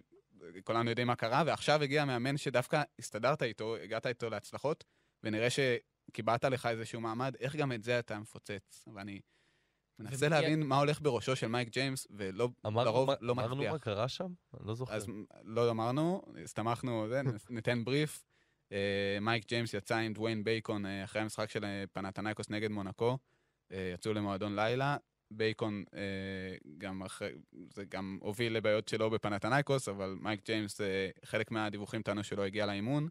[0.64, 4.84] כולנו יודעים מה קרה, ועכשיו הגיע מאמן שדווקא הסתדרת איתו, הגעת איתו להצלחות,
[5.24, 5.50] ונראה
[6.10, 8.88] שקיבלת לך איזשהו מעמד, איך גם את זה אתה מפוצץ?
[8.94, 9.20] ואני
[10.00, 13.74] מנסה להבין מה הולך בראשו של מייק ג'יימס, ולא, אמרנו לרוב לא אמרנו מצליח.
[13.74, 14.34] מה קרה שם?
[14.54, 14.94] אני לא זוכר.
[14.94, 15.08] אז
[15.44, 18.24] לא אמרנו, הסתמכנו, זה, ניתן בריף.
[18.72, 23.18] אה, מייק ג'יימס יצא עם דוויין בייקון אה, אחרי המשחק של אה, פנתנייקוס נגד מונקו.
[23.72, 24.98] יצאו למועדון לילה.
[25.32, 27.32] בייקון אה, גם אחרי,
[27.74, 32.66] זה גם הוביל לבעיות שלו בפנתנייקוס, אבל מייק ג'יימס, אה, חלק מהדיווחים טענו שלא הגיע
[32.66, 33.08] לאימון,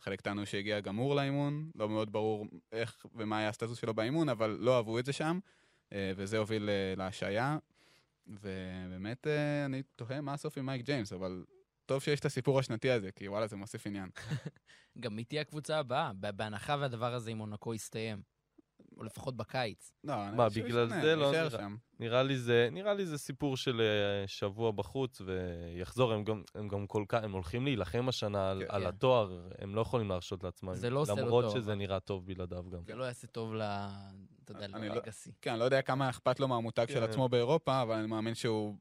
[0.00, 4.58] חלק טענו שהגיע גמור לאימון, לא מאוד ברור איך ומה היה הסטטוס שלו באימון, אבל
[4.60, 5.38] לא אהבו את זה שם,
[5.92, 7.58] אה, וזה הוביל אה, להשעיה.
[8.26, 11.44] ובאמת, אה, אני תוהה מה הסוף עם מייק ג'יימס, אבל
[11.86, 14.10] טוב שיש את הסיפור השנתי הזה, כי וואלה, זה מוסיף עניין.
[15.00, 18.22] גם מי תהיה הקבוצה הבאה, בהנחה והדבר הזה עם מונקו יסתיים.
[18.98, 19.92] או לפחות בקיץ.
[20.04, 21.76] לא, אני מה, חושב בגלל זה לא נראה- שם.
[22.00, 26.68] נראה לי זה, נראה לי זה סיפור של אה, שבוע בחוץ ויחזור, הם גם, הם
[26.68, 28.74] גם כל כך, הם הולכים להילחם השנה על, כן.
[28.74, 30.74] על התואר, הם לא יכולים להרשות לעצמם.
[30.74, 32.80] זה לא עושה לו למרות טוב, שזה אבל- נראה טוב בלעדיו גם.
[32.86, 33.62] זה לא יעשה טוב ל...
[34.44, 34.94] אתה יודע, אני לא-.
[35.42, 37.02] כן, אני לא יודע כמה אכפת לו מהמותג של כן.
[37.02, 38.76] עצמו באירופה, אבל אני מאמין שהוא...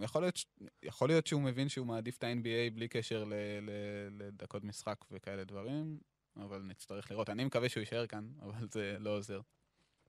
[0.00, 0.38] יכול להיות,
[0.82, 3.32] יכול להיות שהוא מבין שהוא מעדיף את ה-NBA בלי קשר ל,
[3.62, 3.70] ל,
[4.18, 5.98] לדקות משחק וכאלה דברים,
[6.36, 7.30] אבל נצטרך לראות.
[7.30, 9.40] אני מקווה שהוא יישאר כאן, אבל זה לא עוזר.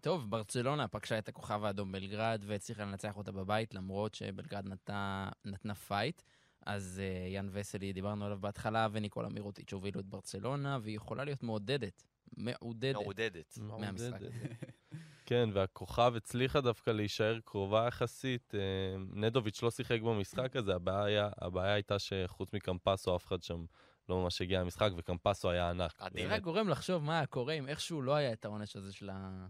[0.02, 5.76] טוב, ברצלונה פגשה את הכוכב האדום בלגרד והצליחה לנצח אותה בבית, למרות שבלגרד נתנה, נתנה
[5.76, 6.22] fight.
[6.66, 11.44] אז אה, יאן וסלי, דיברנו עליו בהתחלה, וניקולה מירוטיץ' הובילו את ברצלונה, והיא יכולה להיות
[11.44, 12.04] מעודדת.
[12.38, 12.96] מעודדת.
[12.96, 13.58] מעודדת.
[13.58, 14.20] מהמשחק.
[15.26, 18.56] כן, והכוכב הצליחה דווקא להישאר קרובה יחסית.
[18.56, 18.60] אה,
[19.14, 23.66] נדוביץ' לא שיחק במשחק הזה, הבעיה, הבעיה הייתה שחוץ מקמפסו אף אחד שם
[24.12, 25.92] לא ממש הגיע למשחק, וקמפסו היה ענק.
[26.04, 26.32] זה באמת.
[26.32, 29.48] רק גורם לחשוב מה היה קורה אם איכשהו לא היה את העונש הזה של ה...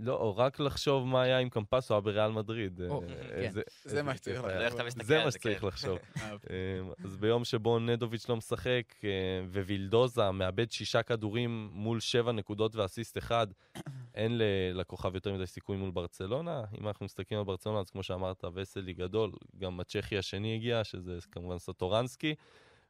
[0.00, 2.80] לא, או רק לחשוב מה היה עם קמפסו היה בריאל מדריד.
[2.80, 3.12] אה, כן.
[3.30, 5.02] איזה- זה מה שצריך כיף לחשוב.
[5.02, 5.66] זה מה שצריך כן.
[5.66, 5.98] לחשוב.
[6.24, 9.10] אמ, אז ביום שבו נדוביץ' לא משחק, אה,
[9.52, 13.46] ווילדוזה מאבד שישה כדורים מול שבע נקודות ואסיסט אחד,
[14.14, 14.40] אין
[14.74, 16.64] לכוכב יותר מדי סיכוי מול ברצלונה.
[16.80, 21.18] אם אנחנו מסתכלים על ברצלונה, אז כמו שאמרת, וסלי גדול, גם הצ'כי השני הגיע, שזה
[21.32, 22.34] כמובן סטורנסקי.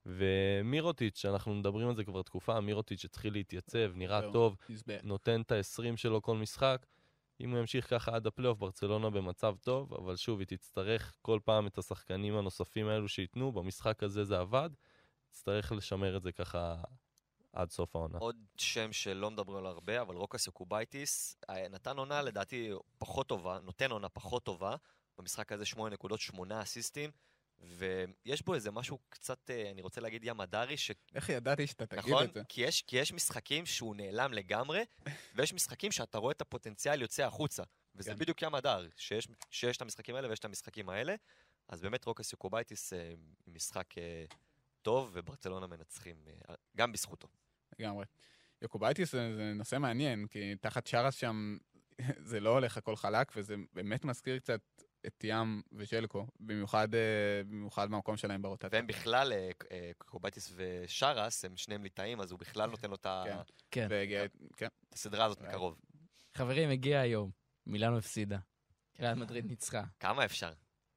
[0.09, 4.33] ומירוטיץ', אנחנו מדברים על זה כבר תקופה, מירוטיץ' התחיל להתייצב, נראה.
[4.33, 4.57] טוב.
[5.03, 6.87] נותן את ה-20 שלו כל משחק.
[7.41, 11.67] אם הוא ימשיך ככה עד הפלייאוף, ברצלונה במצב טוב, אבל שוב, היא תצטרך כל פעם
[11.67, 14.71] את השחקנים הנוספים האלו שייתנו, במשחק הזה זה עבד,
[15.31, 16.83] תצטרך לשמר את זה ככה
[17.53, 18.19] עד סוף העונה.
[18.19, 23.59] עוד שם שלא מדברים עליו הרבה, אבל רוקאס יוקובייטיס אה, נתן עונה לדעתי פחות טובה,
[23.63, 24.77] נותן עונה פחות טובה.
[25.19, 27.11] במשחק הזה 8 נקודות, 8 אסיסטים,
[27.61, 30.91] ויש בו איזה משהו קצת, אה, אני רוצה להגיד ים הדרי, ש...
[31.15, 32.25] איך ידעתי שאתה תגיד נכון?
[32.25, 32.43] את זה?
[32.49, 34.85] כי יש, כי יש משחקים שהוא נעלם לגמרי,
[35.35, 37.63] ויש משחקים שאתה רואה את הפוטנציאל יוצא החוצה.
[37.95, 38.19] וזה כן.
[38.19, 41.15] בדיוק ים הדר, שיש, שיש את המשחקים האלה ויש את המשחקים האלה.
[41.69, 43.13] אז באמת רוקאס יוקובייטיס אה,
[43.47, 44.25] משחק אה,
[44.83, 46.17] טוב, וברצלונה מנצחים
[46.77, 47.29] גם בזכותו.
[47.79, 48.05] לגמרי.
[48.63, 51.59] יוקובייטיס זה, זה נושא מעניין, כי תחת שרס שם
[52.31, 54.61] זה לא הולך הכל חלק, וזה באמת מזכיר קצת
[55.07, 57.01] את ים וז'לקו, במיוחד, אה,
[57.47, 58.69] במיוחד במקום שלהם ברוטציה.
[58.73, 63.07] והם בכלל, אה, יוקובייטיס ושרס, הם שניהם ליטאים, אז הוא בכלל נותן לו את
[63.71, 63.89] כן.
[63.89, 64.27] כן.
[64.57, 64.69] כן.
[64.93, 65.77] הסדרה הזאת מקרוב.
[66.35, 67.31] חברים, הגיע היום.
[67.67, 68.39] מילאנו הפסידה.
[69.01, 69.83] ריאל מדריד ניצחה.
[70.01, 70.53] כמה אפשר?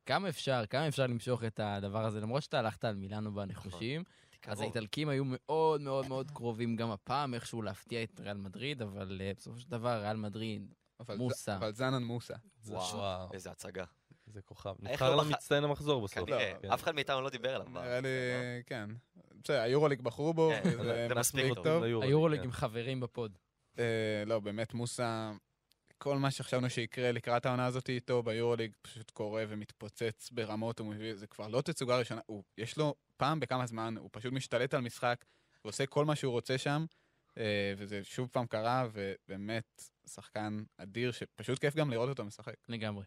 [0.06, 4.04] כמה אפשר, כמה אפשר למשוך את הדבר הזה, למרות שאתה הלכת על מילאנו בנחושים.
[4.32, 4.62] אז קרוב.
[4.62, 9.60] האיטלקים היו מאוד מאוד מאוד קרובים גם הפעם, איכשהו להפתיע את ריאל מדריד, אבל בסופו
[9.60, 10.74] של דבר ריאל מדריד,
[11.18, 11.56] מוסה.
[11.56, 12.34] אבל זנן מוסה.
[12.62, 13.86] זה- וואו, איזה הצגה.
[14.28, 14.76] איזה כוכב.
[14.80, 16.30] נבחר לא בח- למצטיין המחזור בסוף.
[16.30, 16.72] כנראה, כן.
[16.72, 17.68] אף אחד מאיתנו לא דיבר עליו.
[17.70, 18.62] נראה לי, לא?
[18.66, 18.90] כן.
[19.44, 21.84] בסדר, היורוליג בחרו בו, כן, זה מספיק טוב.
[21.84, 22.46] היורוליג כן.
[22.46, 23.38] עם חברים בפוד.
[23.80, 23.84] אה,
[24.26, 25.32] לא, באמת מוסה,
[25.98, 31.16] כל מה שחשבנו שיקרה לקראת העונה הזאת איתו ביורוליג פשוט קורה ומתפוצץ ברמות, הוא מביא,
[31.16, 34.82] זה כבר לא תצוגה ראשונה, הוא, יש לו פעם בכמה זמן, הוא פשוט משתלט על
[34.82, 35.26] משחק,
[35.66, 36.86] ועושה כל מה שהוא רוצה שם,
[37.38, 42.54] אה, וזה שוב פעם קרה, ובאמת שחקן אדיר, שפשוט כיף גם לראות אותו משחק.
[42.70, 43.06] לגמרי.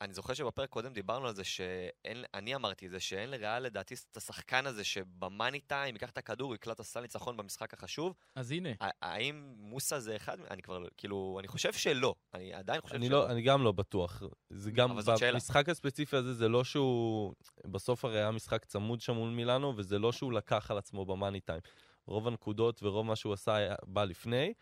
[0.00, 3.94] אני זוכר שבפרק קודם דיברנו על זה שאין, אני אמרתי את זה, שאין לריאל לדעתי
[4.10, 8.14] את השחקן הזה שבמאני טיים ייקח את הכדור, יקלט הסל ניצחון במשחק החשוב.
[8.34, 10.40] אז הנה, האם מוסה זה אחד?
[10.40, 12.14] אני כבר, לא- כאילו, אני חושב שלא.
[12.34, 13.18] אני עדיין חושב אני, שלא.
[13.18, 14.22] לא, אני גם לא בטוח.
[14.50, 14.96] זה גם.
[15.32, 17.34] במשחק הספציפי הזה, זה לא שהוא...
[17.64, 21.40] בסוף הרי היה משחק צמוד שם מול מילאנו, וזה לא שהוא לקח על עצמו במאני
[21.40, 21.60] טיים.
[22.06, 24.52] רוב הנקודות ורוב מה שהוא עשה היה, בא לפני.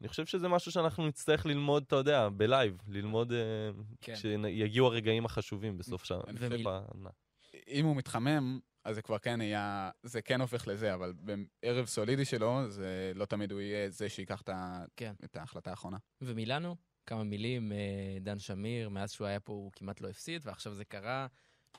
[0.00, 3.38] אני חושב שזה משהו שאנחנו נצטרך ללמוד, אתה יודע, בלייב, ללמוד אה,
[4.00, 4.14] כן.
[4.14, 7.10] כשיגיעו הרגעים החשובים בסוף ומיל- בעונה.
[7.68, 11.12] אם הוא מתחמם, אז זה כבר כן יהיה, זה כן הופך לזה, אבל
[11.62, 14.50] בערב סולידי שלו, זה לא תמיד הוא יהיה זה שייקח את
[14.96, 15.14] כן.
[15.24, 15.96] את ההחלטה האחרונה.
[16.20, 17.78] ומילאנו, כמה מילים, אה,
[18.20, 21.26] דן שמיר, מאז שהוא היה פה הוא כמעט לא הפסיד, ועכשיו זה קרה,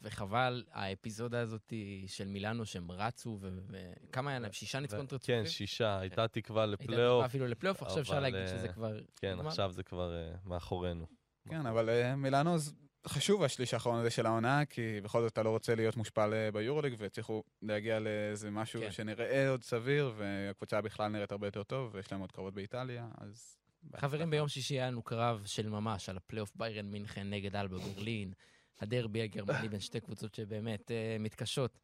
[0.02, 1.74] וחבל, האפיזודה הזאת
[2.08, 4.52] של מילאנו שהם רצו, ו- וכמה היה להם?
[4.52, 5.44] שישה ניצחונות רצופים?
[5.44, 7.26] כן, שישה, הייתה תקווה הייתה תקווה לפלייאוף.
[7.26, 9.00] אפילו לפלייאוף, עכשיו אפשר להגיד שזה אה, כבר...
[9.16, 9.40] כן.
[9.40, 11.06] עכשיו זה כבר אה, מאחורינו.
[11.50, 12.72] כן, אבל אה, מילאנו זה
[13.08, 16.52] חשוב השליש האחרון הזה של העונה, כי בכל זאת אתה לא רוצה להיות מושפל אה,
[16.52, 18.92] ביורוליג, והצליחו להגיע לאיזה משהו כן.
[18.92, 23.58] שנראה עוד סביר, והקבוצה בכלל נראית הרבה יותר טוב, ויש להם עוד קרבות באיטליה, אז...
[23.96, 28.34] חברים, ביום שישי היה לנו קרב של ממש על הפלייאוף ביירן מינכן נגד אלבה ברלין,
[28.82, 31.80] הדרבי הגרמני בין שתי קבוצות שבאמת אה, מתקשות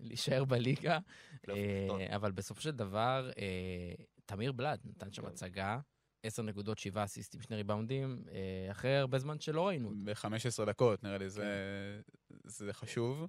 [0.00, 0.98] להישאר בליגה,
[1.42, 2.00] תחתון.
[2.14, 5.78] אבל בסופו של דבר, אה, תמיר בלאט נתן שם הצגה,
[6.22, 8.24] 10 נקודות, 7 אסיסטים, שני ריבאונדים,
[8.70, 9.98] אחרי הרבה זמן שלא ראינו אותו.
[10.04, 12.00] ב-15 דקות, נראה לי, זה,
[12.44, 13.26] זה חשוב.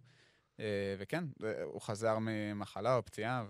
[0.97, 1.23] וכן,
[1.63, 3.45] הוא חזר ממחלה או פציעה,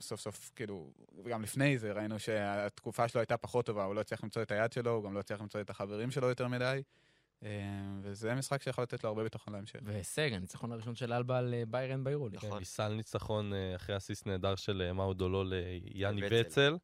[0.00, 0.92] סוף סוף, כאילו,
[1.24, 4.72] וגם לפני זה ראינו שהתקופה שלו הייתה פחות טובה, הוא לא הצליח למצוא את היד
[4.72, 6.82] שלו, הוא גם לא הצליח למצוא את החברים שלו יותר מדי.
[7.44, 7.50] אה,
[8.02, 9.78] וזה משחק שיכול לתת לו הרבה ביטחון להמשך.
[9.82, 12.36] והישג, הניצחון הראשון של אלבה על אה, ביירן ביורוליג.
[12.36, 12.58] נכון.
[12.58, 16.76] ניסל ניצחון אה, אחרי אסיסט נהדר של אה, מאודו לו לליאני בצל.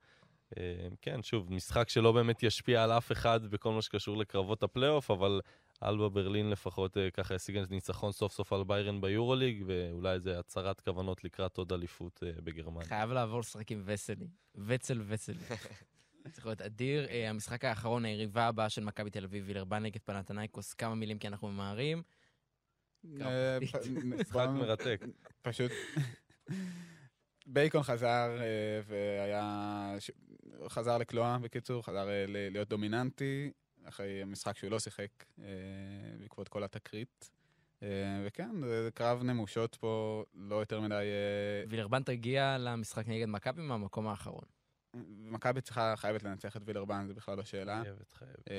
[0.59, 5.11] אה, כן, שוב, משחק שלא באמת ישפיע על אף אחד בכל מה שקשור לקרבות הפלייאוף,
[5.11, 5.41] אבל
[5.83, 11.25] אלבה ברלין לפחות ככה השיגה ניצחון סוף סוף על ביירן ביורוליג, ואולי איזה הצהרת כוונות
[11.25, 12.89] לקראת עוד אליפות בגרמניה.
[12.89, 14.29] חייב לעבור לשחק עם וסלי.
[14.55, 15.37] וצל וסלי.
[16.33, 17.07] צריך להיות אדיר.
[17.09, 21.29] אה, המשחק האחרון, היריבה הבאה של מכבי תל אביב, וילרבן נגד פנתנייקוס, כמה מילים כי
[21.29, 22.03] אנחנו ממהרים.
[23.20, 23.59] אה,
[24.05, 25.01] משחק מרתק.
[25.43, 25.72] פשוט...
[27.47, 29.97] בייקון חזר אה, והיה...
[30.68, 33.51] חזר לקלוע, בקיצור, חזר להיות דומיננטי,
[33.85, 35.09] אחרי משחק שהוא לא שיחק
[36.18, 37.31] בעקבות כל התקרית.
[38.27, 41.05] וכן, זה קרב נמושות פה, לא יותר מדי...
[41.68, 44.54] וילרבן תגיע למשחק נגד מכבי מהמקום האחרון.
[45.19, 47.83] מכבי צריכה, חייבת לנצח את וילרבן, זה בכלל לא שאלה.
[47.83, 48.51] חייבת, חייבת.
[48.51, 48.55] אה,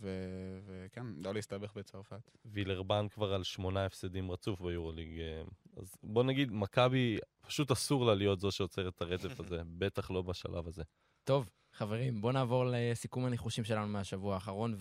[0.00, 2.30] ו- וכן, לא להסתבך בצרפת.
[2.44, 5.20] וילרבן כבר על שמונה הפסדים רצוף ביורוליג.
[5.20, 5.42] אה,
[5.76, 10.22] אז בוא נגיד, מכבי, פשוט אסור לה להיות זו שעוצרת את הרצף הזה, בטח לא
[10.22, 10.82] בשלב הזה.
[11.24, 14.76] טוב, חברים, בואו נעבור לסיכום הניחושים שלנו מהשבוע האחרון,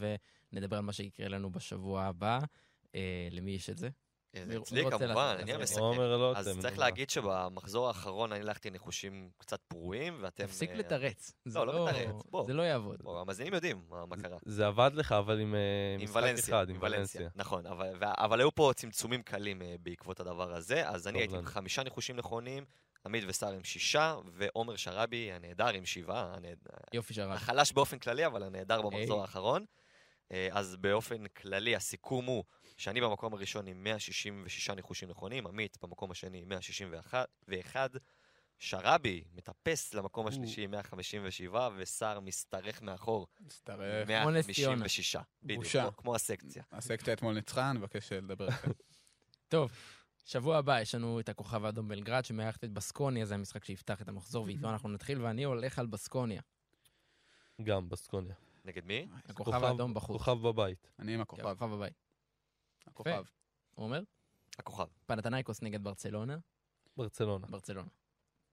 [0.53, 2.39] ונדבר על מה שיקרה לנו בשבוע הבא.
[2.95, 3.89] אה, למי יש את זה?
[4.35, 5.35] אה, אצלי כמובן?
[5.39, 5.81] אני המסכם.
[5.81, 6.37] עומר.
[6.37, 10.45] אז צריך נו, להגיד שבמחזור האחרון אני הלכתי ניחושים קצת פרועים, ואתם...
[10.45, 11.31] תפסיק אה, לתרץ.
[11.45, 12.45] זה לא, לא מתרץ, בוא.
[12.45, 13.01] זה לא יעבוד.
[13.21, 14.37] המאזינים יודעים מה קרה.
[14.45, 17.29] זה עבד לך, אבל עם אה, משחק אחד, עם ולנסיה.
[17.35, 21.45] נכון, אבל, היו פה צמצומים קלים בעקבות הדבר הזה, אז אני הייתי עם.
[21.45, 22.65] חמישה ניחושים נכונים,
[23.05, 27.35] עמית וסער עם שישה, ועומר שראבי הנהדר עם שבעה, הנהד- יופי שרק.
[27.35, 29.21] החלש באופן כללי, אבל הנהדר במחזור היי.
[29.21, 29.65] האחרון.
[30.51, 32.43] אז באופן כללי הסיכום הוא
[32.77, 37.29] שאני במקום הראשון עם 166 ניחושים נכונים, עמית במקום השני עם 161,
[38.59, 44.05] שראבי מטפס למקום השלישי עם 157, וסער משתרך מאחור ציונה.
[44.07, 45.15] 156.
[45.43, 45.81] בדיוק, בושה.
[45.83, 46.63] כמו- כמו הסקציה.
[46.71, 48.71] הסקציה אתמול ניצחה, אני מבקש לדבר איתכם.
[49.49, 49.71] טוב,
[50.25, 54.07] שבוע הבא יש לנו את הכוכב האדום בלגרד שמארחת את בסקוניה, זה המשחק שיפתח את
[54.07, 56.41] המחזור, ואיתו אנחנו נתחיל, ואני הולך על בסקוניה.
[57.63, 58.35] גם בסקוניה.
[58.65, 59.07] נגד מי?
[59.25, 60.17] הכוכב האדום בחוץ.
[60.17, 60.87] כוכב בבית.
[60.99, 61.47] אני עם הכוכב.
[61.47, 61.93] הכוכב בבית.
[62.87, 63.23] הכוכב.
[63.75, 64.01] הוא אומר?
[64.59, 66.37] הכוכב, פנתנייקוס נגד ברצלונה,
[66.97, 67.47] ברצלונה.
[67.47, 67.87] ברצלונה.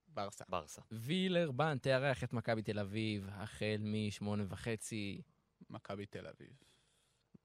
[0.08, 0.44] ברסה.
[0.48, 0.82] ברסה.
[0.92, 5.22] וילרבן תארח את מכבי תל אביב החל משמונה וחצי.
[5.70, 6.50] מכבי תל אביב.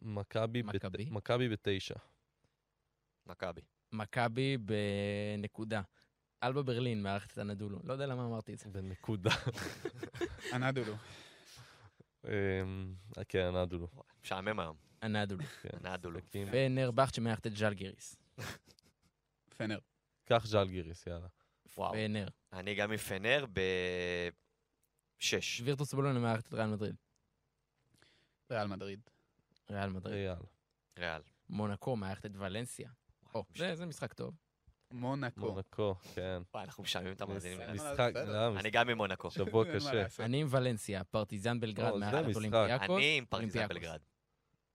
[0.01, 1.05] מכבי בת- מכבי?
[1.11, 1.95] מכבי בתשע.
[3.25, 3.61] מכבי.
[3.91, 5.81] מכבי בנקודה.
[6.43, 7.79] אלבה ברלין מארחת את הנדולו.
[7.83, 8.69] לא יודע למה אמרתי את זה.
[8.69, 9.31] בנקודה.
[10.53, 10.93] אנדולו.
[12.25, 12.95] אמ,
[13.29, 13.87] כן, נדולו.
[14.23, 14.77] משעמם היום.
[15.01, 15.43] הנדולו.
[15.43, 16.19] כן, נדולו.
[16.19, 16.47] משחקים.
[16.51, 18.15] ונרבכט שמארחת את ז'לגיריס.
[19.57, 19.79] פנר.
[20.25, 21.27] קח ז'לגיריס, יאללה.
[21.77, 21.93] וואו.
[21.97, 22.27] ונר.
[22.53, 23.45] אני גם עם פנר
[25.19, 25.61] בשש.
[25.61, 26.95] וירטוס בולונה מארחת את ריאל מדריד.
[28.51, 28.99] ריאל מדריד.
[29.69, 30.15] ריאל מדריד.
[30.15, 30.41] ריאל.
[30.99, 31.21] ריאל.
[31.49, 32.89] מונקו מארחת את ולנסיה.
[33.73, 34.46] זה משחק טוב.
[34.91, 35.51] מונקו.
[35.51, 36.41] מונקו, כן.
[36.53, 37.59] וואי, אנחנו משעממים את המאזינים.
[37.73, 38.49] משחק, בסדר.
[38.49, 39.31] לא, אני גם עם מונקו.
[39.31, 40.05] שבוע קשה.
[40.19, 42.35] אני עם ולנסיה, פרטיזן בלגרד את משחק.
[42.35, 42.97] אולימפיאקוס.
[42.97, 43.67] אני עם פרטיזן.
[43.67, 43.99] בלגרד.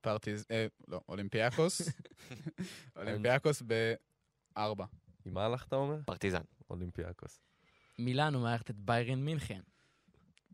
[0.01, 0.47] פרטיז...
[0.51, 1.83] אה, לא, אולימפיאקוס.
[2.97, 3.63] אולימפיאקוס
[4.57, 4.85] בארבע.
[5.25, 5.97] עם מה הלכת, אומר?
[6.07, 6.43] פרטיזן.
[6.71, 7.41] אולימפיאקוס.
[7.99, 9.61] מילאנו מארחת את ביירן מינכן.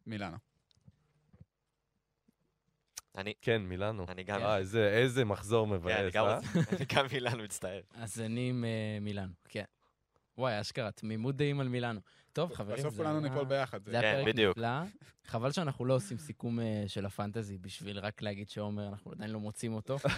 [0.07, 0.37] מילאנו.
[3.17, 4.05] אני כן, מילאנו.
[4.09, 4.41] אני גם...
[4.41, 6.37] אה, איזה- איזה מחזור כן, אני מבאס, גם אה?
[6.37, 7.81] רוצה- אני גם מילאנו מצטער.
[7.95, 9.65] אז אני עם אה, מילאנו, כן.
[10.39, 12.01] וואי, אשכרה, תמימות דעים על מילאנו.
[12.33, 13.81] טוב, חברים, בסוף כולנו ניפול ביחד.
[13.89, 14.59] זה היה כן, פרק בדיוק.
[14.59, 14.69] נפלא.
[15.25, 19.41] חבל שאנחנו לא עושים סיכום אה, של הפנטזי, בשביל רק להגיד שעומר, אנחנו עדיין לא
[19.41, 19.99] מוצאים אותו.
[19.99, 20.11] כן,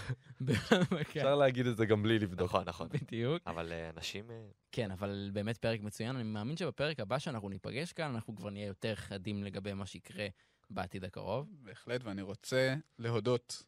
[1.00, 2.48] אפשר להגיד את זה גם בלי לבדוק.
[2.48, 2.88] נכון, נכון.
[2.88, 3.42] בדיוק.
[3.46, 4.30] אבל אה, אנשים...
[4.30, 4.36] אה,
[4.72, 6.16] כן, אבל באמת פרק מצוין.
[6.16, 10.26] אני מאמין שבפרק הבא שאנחנו ניפגש כאן, אנחנו כבר נהיה יותר חדים לגבי מה שיקרה
[10.70, 11.48] בעתיד הקרוב.
[11.62, 13.62] בהחלט, ואני רוצה להודות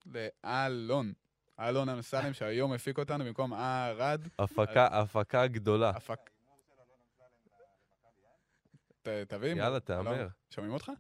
[0.45, 1.13] לאלון.
[1.61, 4.21] אלון אמסלם, שהיום הפיק אותנו במקום ערד.
[4.39, 5.91] הפקה, הפקה גדולה.
[5.91, 6.31] הפק...
[9.03, 9.49] ת- תביא.
[9.49, 10.29] יאללה, אלון, תהמר.
[10.51, 10.93] שומעים אותך?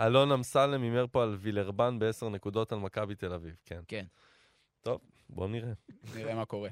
[0.00, 3.80] אלון אמסלם הימר פה על וילרבן בעשר נקודות על מכבי תל אביב, כן.
[3.88, 4.06] כן.
[4.82, 5.72] טוב, בוא נראה.
[6.14, 6.70] נראה מה קורה.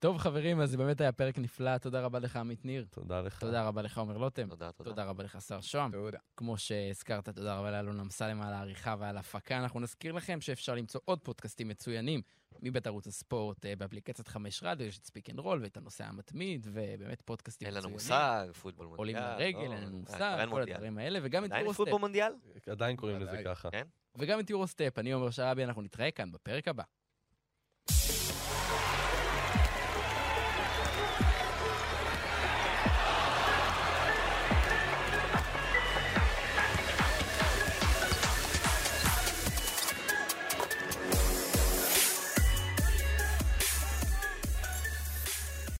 [0.00, 1.78] טוב, חברים, אז זה באמת היה פרק נפלא.
[1.78, 2.86] תודה רבה לך, עמית ניר.
[2.90, 3.40] תודה לך.
[3.40, 4.48] תודה רבה לך, עומר לוטם.
[4.48, 4.90] תודה, תודה.
[4.90, 5.92] תודה רבה לך, שר שוהם.
[5.92, 6.18] תודה.
[6.36, 9.58] כמו שהזכרת, תודה רבה לאלון אמסלם על העריכה ועל ההפקה.
[9.58, 12.22] אנחנו נזכיר לכם שאפשר למצוא עוד פודקאסטים מצוינים
[12.62, 16.66] מבית ערוץ הספורט אה, באפליקציית חמש רדיו, יש את ספיק אנד רול ואת הנושא המתמיד,
[16.72, 17.90] ובאמת פודקאסטים אין מצוינים.
[17.90, 18.98] לנו מושג, פוטבול מונדיאל.
[18.98, 20.62] עולים לרגל, לא, אין לנו אה, מושג, אין כל.
[20.62, 21.72] הדברים האלה, וגם את עדיין.
[21.72, 22.32] פוטבול מונדיאל?
[22.66, 23.42] עדיין קוראים לזה.
[23.44, 23.70] ככה.
[23.70, 23.86] כן?
[24.18, 24.98] וגם את יורוסטפ.
[24.98, 26.82] אני עומר שרעבי, אנחנו נתראה כאן בפרק הבא.